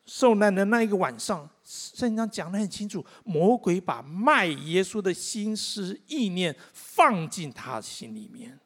[0.05, 8.59] 受难的那一个晚上，圣经上讲得很清楚，魔鬼把卖耶稣的心思意念放进他心里面，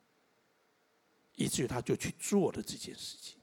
[1.36, 3.38] 以至于他就去做了这件事情。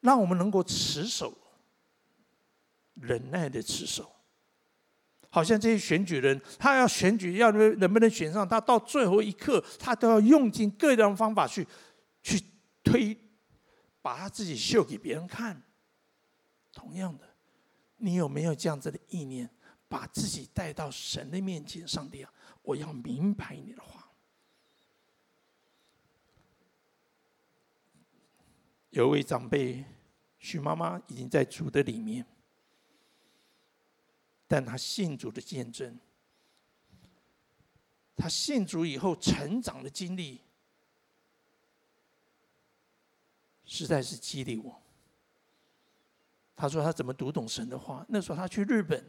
[0.00, 1.36] 让我们能够持守
[3.00, 4.10] 忍耐的持守，
[5.30, 11.66] 好像这些选举人，他要选举要能不能选上，他到最后一刻，他都要用尽各种方法去
[12.22, 12.42] 去
[12.82, 13.16] 推。
[14.00, 15.60] 把他自己秀给别人看。
[16.72, 17.28] 同样的，
[17.96, 19.50] 你有没有这样子的意念，
[19.86, 21.86] 把自己带到神的面前？
[21.86, 22.32] 上帝啊，
[22.62, 24.10] 我要明白你的话。
[28.90, 29.84] 有位长辈，
[30.38, 32.24] 许妈妈已经在主的里面，
[34.48, 35.96] 但他信主的见证，
[38.16, 40.40] 他信主以后成长的经历。
[43.70, 44.82] 实在是激励我。
[46.56, 48.04] 他说他怎么读懂神的话？
[48.08, 49.04] 那时候他去日本，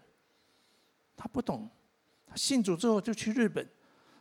[1.15, 1.71] 他不懂，
[2.27, 3.65] 他信主之后就去日本，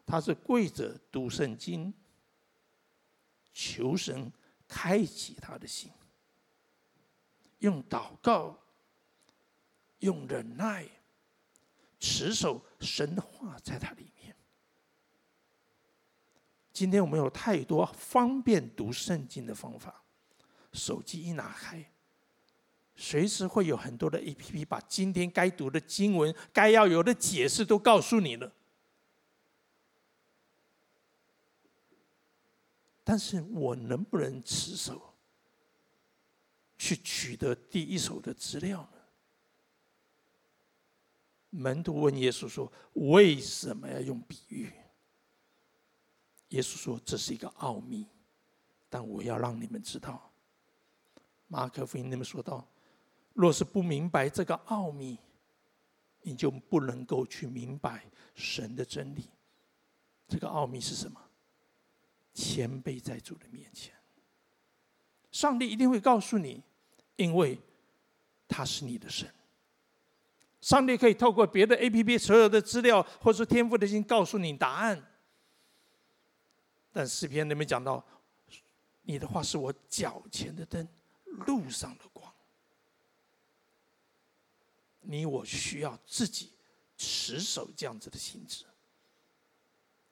[0.07, 1.93] 他是跪着读圣经，
[3.53, 4.33] 求神
[4.69, 5.91] 开启他的心，
[7.59, 8.57] 用祷告，
[9.99, 10.89] 用忍耐，
[11.99, 14.35] 持守神的话在他里面。
[16.73, 20.05] 今天我们有太多方便读圣经的方法。
[20.73, 21.91] 手机一拿开，
[22.95, 28.53] 随时会有很多的 APP 把今天该读的经文、该要有的解释都告诉你了。
[33.03, 35.15] 但是我能不能持守，
[36.77, 38.98] 去取得第一手的资料呢？
[41.51, 44.73] 门徒问耶稣说：“为什么要用比喻？”
[46.51, 48.07] 耶稣说：“这是一个奥秘，
[48.89, 50.31] 但我要让你们知道。”
[51.49, 52.67] 马可福音那么说道
[53.33, 55.19] ：“若是不明白这个奥秘，
[56.23, 59.31] 你就不能够去明白神的真理。
[60.27, 61.21] 这个奥秘是什么？
[62.35, 63.93] 谦卑在主的面前，
[65.33, 66.63] 上帝一定会告诉你，
[67.17, 67.59] 因为
[68.47, 69.29] 他是你的神。
[70.61, 75.03] 上帝可以透过别的 APP 所有的资料，或是天赋的心告诉你答案。
[76.93, 78.05] 但诗篇里面讲到，
[79.03, 80.87] 你的话是我脚前的灯。”
[81.47, 82.35] 路上的光，
[85.03, 86.51] 你我需要自己
[86.97, 88.65] 持守这样子的心志。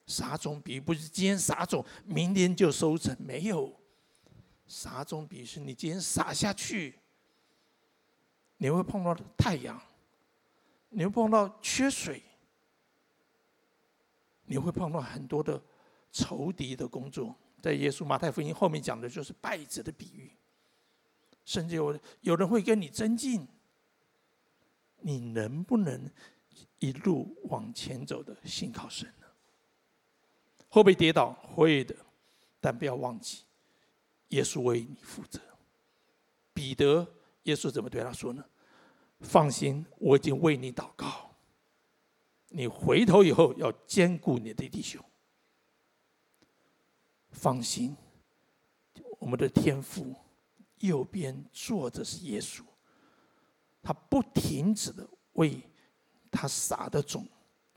[0.05, 3.77] 撒种比不是今天撒种，明天就收成，没有。
[4.67, 6.97] 撒种比是你今天撒下去，
[8.57, 9.81] 你会碰到太阳，
[10.89, 12.23] 你会碰到缺水，
[14.45, 15.61] 你会碰到很多的
[16.11, 17.35] 仇敌的工作。
[17.61, 20.31] 在耶稣马太福音后面讲的就是败子的比喻。
[21.43, 23.47] 甚至有有人会跟你争竞，
[24.99, 26.11] 你能不能
[26.79, 29.27] 一路往前走的信靠神呢？
[30.67, 31.31] 会不会跌倒？
[31.33, 31.95] 会的，
[32.59, 33.43] 但不要忘记，
[34.29, 35.39] 耶稣为你负责。
[36.53, 37.07] 彼得，
[37.43, 38.43] 耶稣怎么对他说呢？
[39.19, 41.31] 放心，我已经为你祷告。
[42.49, 45.03] 你回头以后要兼顾你的弟兄。
[47.31, 47.95] 放心，
[49.19, 50.15] 我们的天父。
[50.81, 52.61] 右边坐着是耶稣，
[53.81, 55.59] 他不停止的为
[56.29, 57.27] 他撒的种，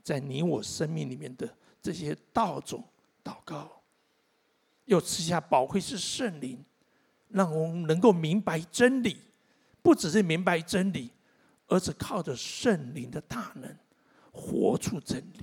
[0.03, 2.87] 在你我生命里面的这些道种
[3.23, 3.81] 祷告，
[4.85, 6.63] 又赐下宝贵是圣灵，
[7.29, 9.17] 让我们能够明白真理，
[9.81, 11.11] 不只是明白真理，
[11.71, 13.73] 而是靠着圣灵的大能，
[14.29, 15.39] 活出真理。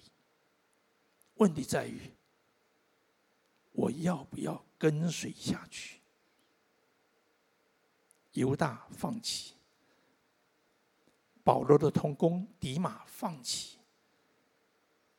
[1.37, 1.99] 问题在于，
[3.73, 6.01] 我要不要跟随下去？
[8.33, 9.55] 犹大放弃，
[11.43, 13.79] 保罗的同工迪马放弃，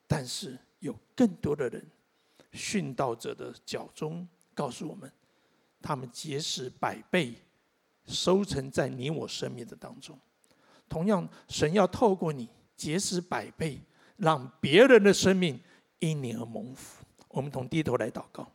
[0.05, 1.89] 但是有更多的人，
[2.53, 5.12] 殉道者的脚踪告诉我们，
[5.82, 7.34] 他们结实百倍，
[8.05, 10.16] 收成在你我生命的当中。
[10.89, 13.79] 同样，神要透过你结实百倍，
[14.17, 15.61] 让别人的生命
[15.99, 17.05] 因你而蒙福。
[17.29, 18.51] 我们同低头来祷告。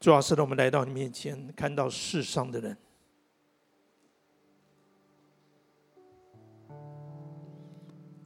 [0.00, 2.76] 主要是我们来到你面前，看到世上的人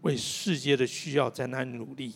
[0.01, 2.15] 为世界的需要在那里努力。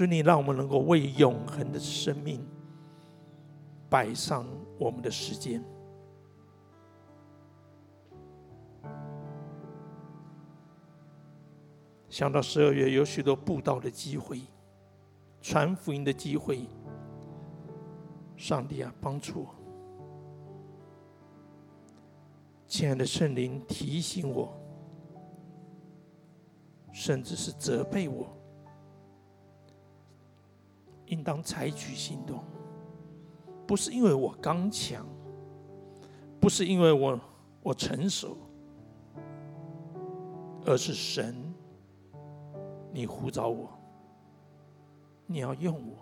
[0.00, 2.42] 主，你让我们能够为永恒的生命
[3.90, 4.46] 摆上
[4.78, 5.62] 我们的时间。
[12.08, 14.40] 想到十二月有许多布道的机会。
[15.42, 16.66] 传福音的机会，
[18.36, 19.54] 上帝啊，帮助我！
[22.66, 24.52] 亲爱的圣灵提醒我，
[26.92, 28.28] 甚至是责备我，
[31.10, 32.42] 应当采取行动。
[33.66, 35.06] 不是因为我刚强，
[36.40, 37.20] 不是因为我
[37.62, 38.36] 我成熟，
[40.64, 41.36] 而是神，
[42.92, 43.68] 你呼召我。
[45.26, 45.96] 你要用我，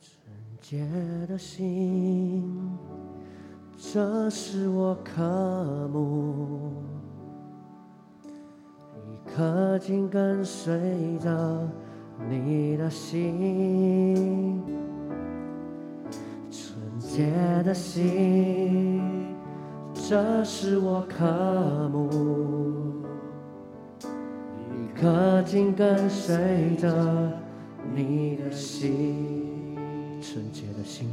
[0.00, 0.18] 纯
[0.60, 0.84] 洁
[1.28, 2.76] 的心，
[3.82, 5.22] 这是我渴
[5.90, 6.70] 慕，
[8.94, 11.66] 一颗紧跟随着
[12.28, 14.62] 你的心，
[16.50, 17.32] 纯洁
[17.64, 19.00] 的心。
[19.94, 23.02] 这是我渴慕，
[24.70, 27.32] 一颗紧跟随着
[27.94, 29.74] 你的心，
[30.20, 31.08] 纯洁的心，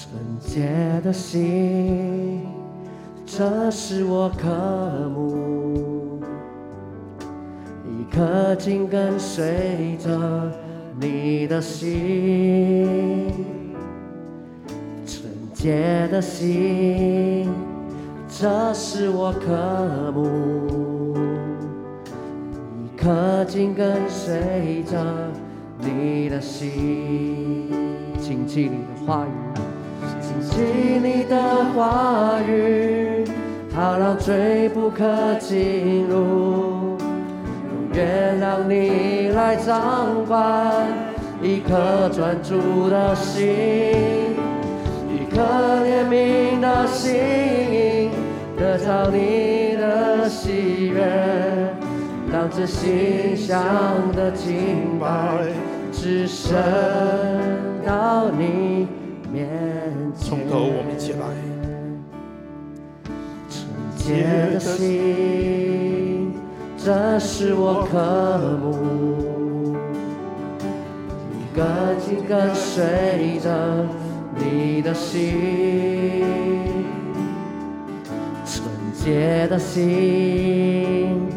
[0.00, 2.46] 纯洁的心。
[3.26, 4.46] 这是我渴
[5.12, 6.22] 慕，
[7.84, 10.52] 一颗紧跟随着
[11.00, 13.28] 你的心，
[15.04, 17.50] 纯洁的心。
[18.28, 21.16] 这是我渴慕，
[22.76, 24.96] 一颗紧跟随着
[25.80, 27.72] 你的心，
[28.20, 29.30] 请记你的话语，
[30.58, 31.36] 谨记你的
[31.72, 33.24] 话语，
[33.72, 40.84] 好让罪不可进入，永远让你来掌管，
[41.40, 43.46] 一颗专注的心，
[45.08, 45.40] 一颗
[45.84, 48.10] 怜悯的心。
[48.56, 51.00] 得到你的喜悦，
[52.32, 53.56] 让这馨香
[54.16, 55.06] 的敬拜
[55.92, 56.58] 只升
[57.86, 58.88] 到你。
[60.16, 61.20] 从头我们一起来，
[63.48, 63.66] 纯
[63.96, 64.24] 洁
[64.54, 66.32] 的心，
[66.76, 67.96] 这是我渴
[68.60, 69.76] 慕，
[71.38, 71.60] 一个
[72.00, 73.86] 紧跟随着
[74.36, 76.24] 你的心。
[78.44, 78.64] 纯
[78.94, 81.28] 洁的心，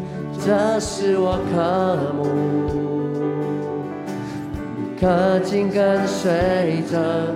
[0.44, 2.20] 这是我渴慕，
[4.80, 7.34] 一颗紧跟随着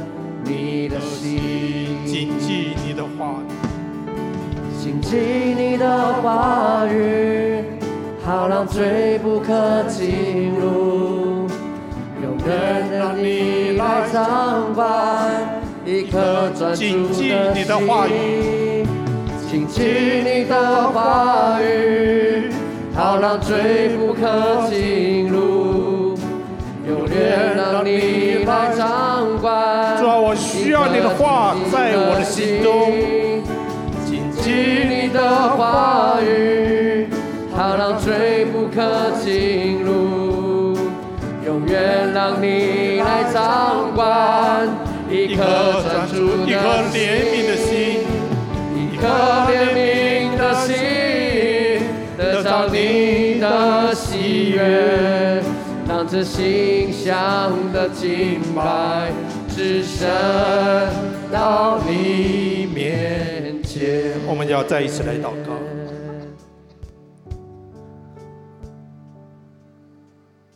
[0.48, 3.50] 你的心，谨记你的话语，
[4.80, 7.64] 谨记你的话语，
[8.24, 11.48] 好让罪不可进入，
[12.22, 14.86] 永远让你来掌管，
[15.84, 17.26] 一颗专注的心。
[19.50, 19.82] 谨记
[20.24, 22.50] 你的话语，
[22.94, 26.14] 好让罪不可进入，
[26.86, 29.15] 永远让你来掌。
[29.46, 32.90] 主啊，我需要你的话在我的心中。
[34.04, 34.50] 谨记
[34.88, 35.20] 你的
[35.50, 37.08] 话语，
[37.54, 40.76] 好让罪不可进入，
[41.44, 44.68] 永远让你来掌管。
[45.08, 45.44] 一颗
[45.82, 46.58] 专注的心，一颗
[46.92, 47.70] 怜悯的心。
[48.74, 49.06] 一颗
[49.46, 50.74] 怜悯的心，
[52.18, 55.42] 得到你的喜悦，
[55.86, 59.12] 唱着馨香的敬拜，
[59.56, 60.06] 只身
[61.32, 64.12] 到你面前。
[64.28, 65.58] 我们要再一次来祷告。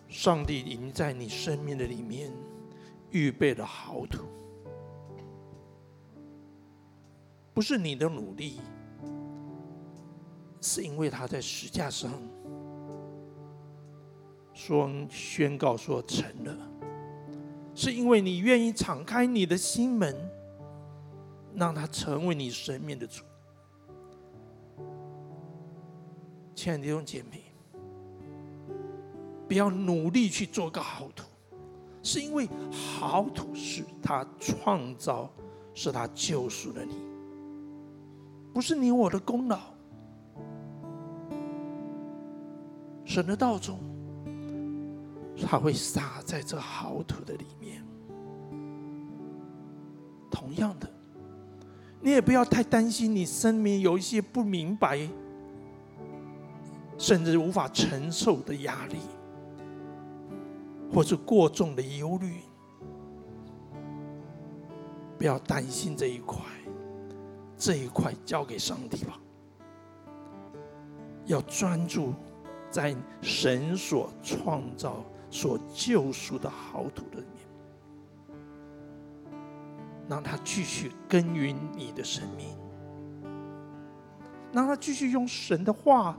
[0.06, 2.30] 上帝已经在你生命的里面
[3.10, 4.26] 预备了好土，
[7.54, 8.60] 不是你的努力，
[10.60, 12.12] 是因为他在十架上。
[14.52, 16.54] 说宣告说成了，
[17.74, 20.14] 是因为你愿意敞开你的心门，
[21.54, 23.22] 让他成为你生命的主。
[26.54, 27.42] 亲爱的弟兄姐妹，
[29.48, 31.24] 不要努力去做个好土，
[32.02, 35.30] 是因为好土是他创造，
[35.72, 36.94] 是他救赎了你，
[38.52, 39.58] 不是你我的功劳。
[43.04, 43.78] 神的道中。
[45.42, 47.84] 他会撒在这好土的里面。
[50.30, 50.88] 同样的，
[52.00, 55.08] 你也不要太担心，你生命有一些不明白，
[56.96, 58.98] 甚至无法承受的压力，
[60.92, 62.36] 或是过重的忧虑。
[65.18, 66.40] 不要担心这一块，
[67.58, 69.20] 这一块交给上帝吧。
[71.26, 72.14] 要专注
[72.70, 75.04] 在神所创造。
[75.30, 77.46] 所救赎的好土的里面，
[80.08, 82.48] 让他继续耕耘你的生命，
[84.52, 86.18] 让他继续用神的话、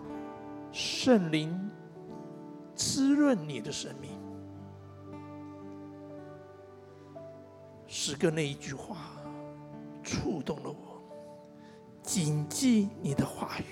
[0.71, 1.69] 圣灵
[2.73, 4.11] 滋润你的生命。
[7.85, 8.95] 诗歌那一句话
[10.01, 11.01] 触动了我，
[12.01, 13.65] 谨记你的话语，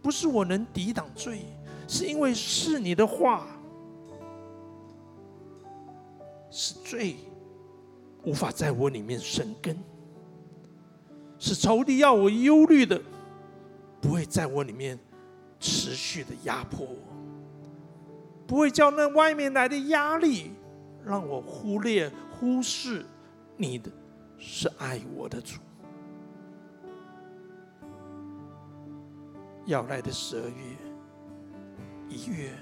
[0.00, 1.44] 不是我能抵挡罪。
[1.86, 3.46] 是因为是你的话，
[6.50, 7.16] 是罪
[8.24, 9.76] 无法在我里面生根，
[11.38, 13.00] 是仇敌要我忧虑的，
[14.00, 14.98] 不会在我里面
[15.60, 16.96] 持续的压迫我，
[18.46, 20.52] 不会叫那外面来的压力
[21.04, 23.04] 让我忽略忽视
[23.56, 23.90] 你的
[24.38, 25.60] 是爱我的主。
[29.66, 30.93] 要来的十二月。
[32.08, 32.52] 一月，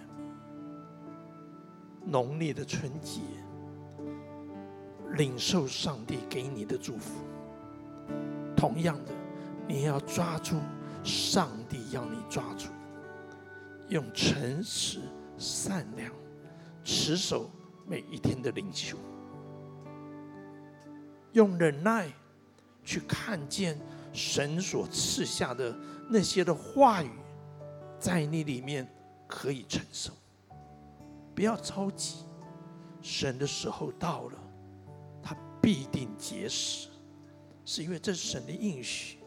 [2.04, 3.20] 农历的春节，
[5.16, 7.24] 领受上帝给你的祝福。
[8.56, 9.12] 同样的，
[9.66, 10.56] 你要抓住
[11.02, 12.68] 上帝要你抓住，
[13.88, 15.00] 用诚实、
[15.36, 16.10] 善良，
[16.84, 17.50] 持守
[17.86, 18.96] 每一天的灵修，
[21.32, 22.08] 用忍耐
[22.84, 23.78] 去看见
[24.12, 25.76] 神所赐下的
[26.08, 27.10] 那些的话语，
[27.98, 28.88] 在你里面。
[29.34, 30.12] 可以承受，
[31.34, 32.26] 不要着急，
[33.00, 34.38] 神的时候到了，
[35.22, 36.90] 他必定结实，
[37.64, 39.18] 是因为这是神的应许。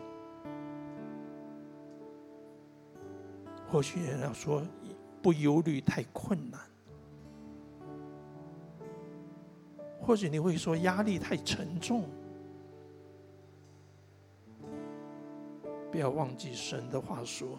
[3.67, 4.61] 或许人要说
[5.23, 6.61] 不忧虑太困难，
[9.99, 12.07] 或许你会说压力太沉重，
[15.91, 17.57] 不要忘记神的话说。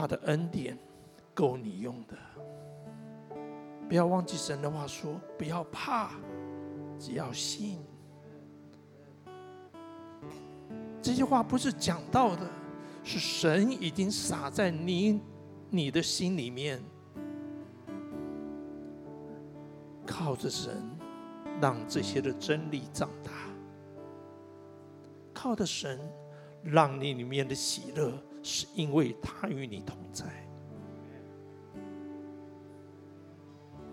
[0.00, 0.78] 他的恩典
[1.34, 2.16] 够你用的，
[3.86, 6.12] 不要忘记神的话说：不要怕，
[6.98, 7.78] 只要信。
[11.02, 12.50] 这些话不是讲到的，
[13.04, 15.20] 是神已经撒在你
[15.68, 16.82] 你的心里面，
[20.06, 20.82] 靠着神，
[21.60, 23.32] 让这些的真理长大，
[25.34, 26.00] 靠着神，
[26.62, 28.14] 让你里面的喜乐。
[28.42, 30.24] 是因为他与你同在，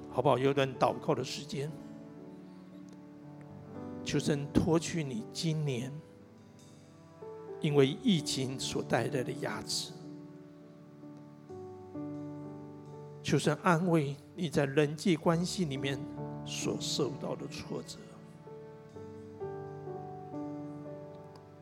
[0.10, 0.38] 好不好？
[0.38, 1.70] 有段祷告的时间，
[4.04, 5.91] 求神脱去你今年
[7.60, 9.91] 因为疫情所带来的压制，
[13.22, 16.00] 求神安慰你在人际关系里面
[16.45, 17.98] 所受到的挫折，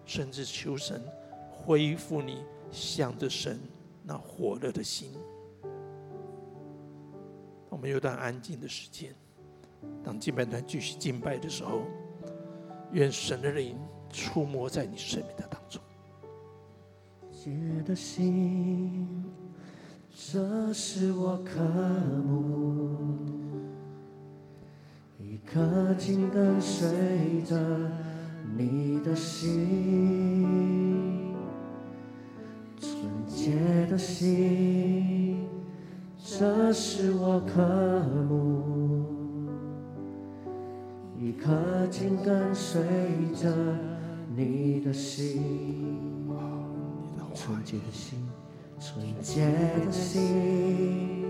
[0.05, 1.03] 甚至求神
[1.49, 2.43] 恢复你。
[2.71, 3.59] 向着神
[4.03, 5.11] 那火热的心，
[7.69, 9.13] 我们有段安静的时间，
[10.03, 11.83] 当敬拜团继续敬拜的时候，
[12.91, 13.77] 愿神的灵
[14.09, 15.81] 触摸在你生命的当中。
[17.31, 17.51] 洁
[17.85, 19.23] 的心，
[20.11, 21.61] 这是我渴
[22.23, 23.17] 慕，
[25.19, 27.55] 一颗紧跟随着
[28.57, 30.74] 你的心。
[33.45, 33.53] 纯洁
[33.91, 35.37] 的心，
[36.17, 37.61] 这是我渴
[38.27, 39.05] 慕，
[41.19, 42.81] 一颗紧跟随
[43.35, 43.53] 着
[44.35, 45.43] 你的心，
[47.35, 48.17] 纯洁的心，
[48.79, 49.45] 纯洁
[49.85, 51.27] 的心。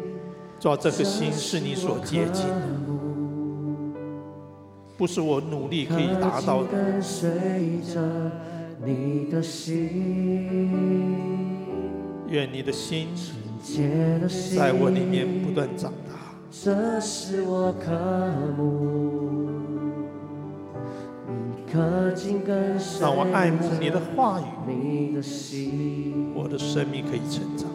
[0.58, 2.80] 主啊，这颗心是你所接近的，
[4.98, 6.70] 不是我努力可以达到的。
[6.70, 7.30] 跟随
[7.94, 8.32] 着
[8.86, 11.45] 你的心，
[12.28, 13.10] 愿你的心
[14.56, 16.14] 在我里面不断长大。
[16.52, 17.92] 这是我渴
[18.58, 19.50] 慕，
[21.58, 27.70] 一颗紧跟随让我爱慕你的话语，你的心，我的生命可以成长。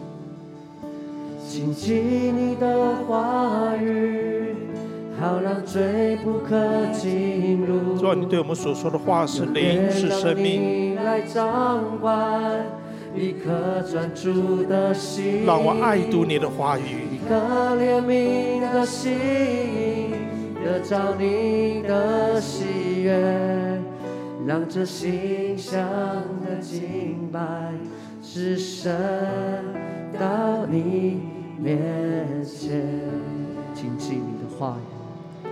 [1.47, 4.55] 谨记你的话语，
[5.19, 7.97] 好让罪不可进入。
[7.97, 10.95] 主啊，你对我们所说的话是灵，是生命。
[10.95, 12.65] 来掌管
[13.15, 17.03] 一颗专注的心，让我爱读你的话语。
[17.11, 17.35] 一颗
[17.75, 20.11] 怜悯的心，
[20.63, 23.81] 得着你的喜悦，
[24.47, 25.85] 让这馨香
[26.45, 27.39] 的敬拜
[28.21, 28.91] 只升
[30.19, 31.19] 到你
[31.59, 32.81] 面前，
[33.73, 35.49] 谨记你的话语，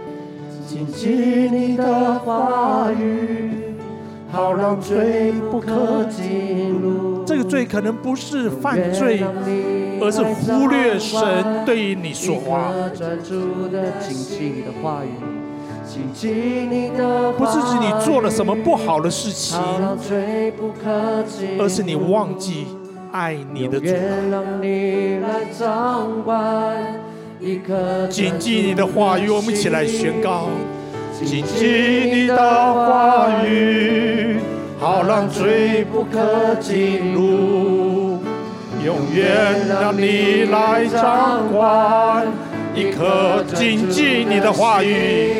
[0.65, 1.09] 谨记
[1.51, 3.68] 你的话语，
[4.31, 7.23] 好让罪不可进入。
[7.25, 9.23] 这个罪可能不是犯罪，
[10.01, 11.19] 而是忽略神
[11.65, 12.71] 对于你说话。
[12.95, 15.09] 专注的谨记你的话语，
[15.85, 16.29] 谨记
[16.69, 19.59] 你的话语，不是指你做了什么不好的事情，
[21.59, 22.67] 而是你忘记。
[23.11, 23.87] 爱你的主，
[28.07, 30.47] 谨记你的话语，我们一起来宣告。
[31.25, 34.37] 谨记你的话语，
[34.79, 38.19] 好让罪不可进入，
[38.83, 42.25] 永远让你来掌管。
[42.73, 45.33] 一颗谨记你的话语，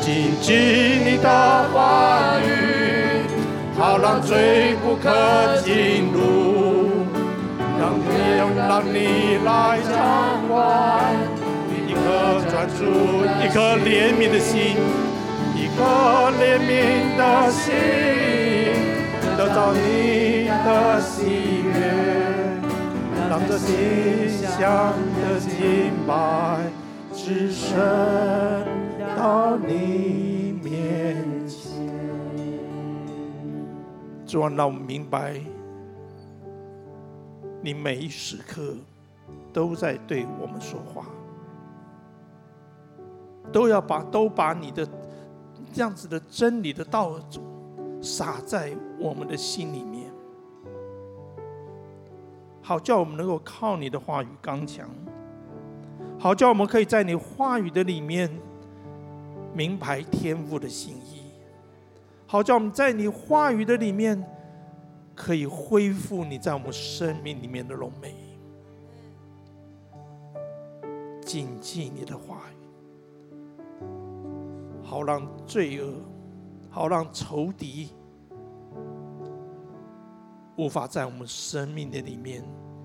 [0.00, 0.54] 谨记
[1.04, 3.22] 你的话语，
[3.76, 6.54] 好让罪不可进入。
[7.78, 8.04] 让你
[8.56, 10.64] 让你来掌管，
[12.06, 12.14] 一颗
[12.48, 12.84] 专注，
[13.42, 14.76] 一颗怜悯的心，
[15.56, 15.82] 一颗
[16.38, 17.74] 怜悯的心，
[19.36, 21.68] 得到你的喜悦，
[23.28, 26.60] 让这馨香的敬拜
[27.12, 27.76] 只剩
[29.16, 31.16] 到你面
[31.48, 31.58] 前。
[34.24, 35.34] 主啊，让我们明白。
[37.62, 38.76] 你每一时刻
[39.52, 41.04] 都在对我们说话，
[43.52, 44.86] 都要把都把你的
[45.72, 47.18] 这样子的真理的道
[48.02, 50.10] 撒在我们的心里面，
[52.62, 54.88] 好叫我们能够靠你的话语刚强，
[56.18, 58.30] 好叫我们可以在你话语的里面
[59.54, 61.22] 明白天父的心意，
[62.26, 64.24] 好叫我们在你话语的里面。
[65.18, 68.14] 可以恢复你在我们生命里面的荣美，
[71.22, 72.42] 谨记你的话，
[74.88, 75.94] 好让罪恶，
[76.70, 77.90] 好让仇敌
[80.56, 82.44] 无法在我们生命的里面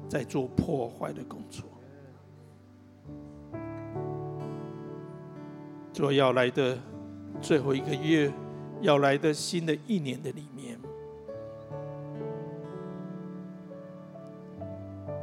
[0.10, 1.64] 再做破坏的工作。
[5.93, 6.76] 做要来的
[7.39, 8.32] 最后一个月，
[8.82, 10.80] 要来的新的一年的里面。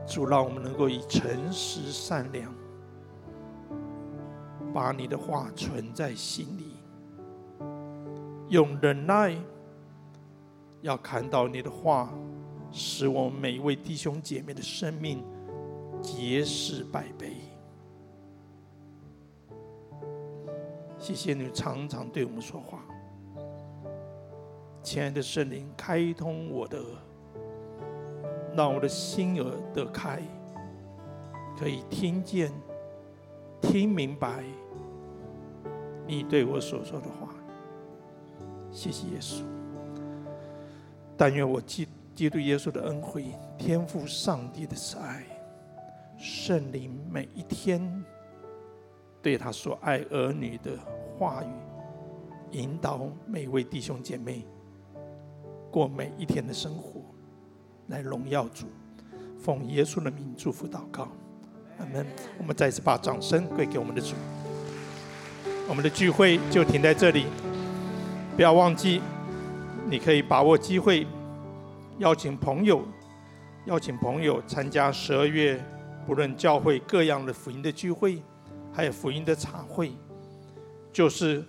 [0.07, 2.55] 主，让我们能够以诚实善良，
[4.79, 6.76] 把你的话存在心里，
[8.49, 9.37] 用忍耐，
[10.83, 12.14] 要看到你的话，
[12.70, 15.24] 使我们每一位弟兄姐妹的生命
[16.01, 17.33] 结实百倍。
[20.97, 22.79] 谢谢你常常对我们说话，
[24.81, 26.81] 亲爱的圣灵，开通我的。
[28.55, 30.22] 让我的心耳得开，
[31.59, 32.53] 可以听见、
[33.61, 34.42] 听明白
[36.06, 37.34] 你对我所说的话。
[38.70, 39.42] 谢谢耶稣。
[41.16, 45.24] 但愿我基基督耶稣的恩惠、天赋上帝的慈爱、
[46.16, 48.04] 圣灵每一天
[49.20, 50.78] 对他所爱儿女的
[51.16, 51.48] 话语，
[52.52, 54.46] 引导每位弟兄姐妹
[55.70, 57.00] 过每一天的生活。
[57.88, 58.66] 来荣耀主，
[59.38, 61.09] 奉耶稣的名祝福祷告，
[61.79, 62.07] 阿门。
[62.39, 64.14] 我们再次把掌声归给我们的主。
[65.68, 67.26] 我们的聚会就停在这里，
[68.35, 69.03] 不要忘记，
[69.89, 71.07] 你可以把握机会，
[71.99, 72.83] 邀请朋友，
[73.66, 75.62] 邀请朋友参加十二月
[76.07, 78.22] 不论教会各样的福音的聚会，
[78.72, 79.93] 还有福音的茶会，
[80.91, 81.45] 就是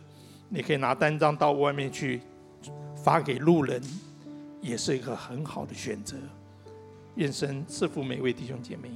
[0.50, 2.20] 你可以拿单张到外面去
[3.02, 3.82] 发给路人，
[4.60, 6.18] 也是一个很好的选择。
[7.16, 8.90] 愿神赐福每位弟兄姐妹。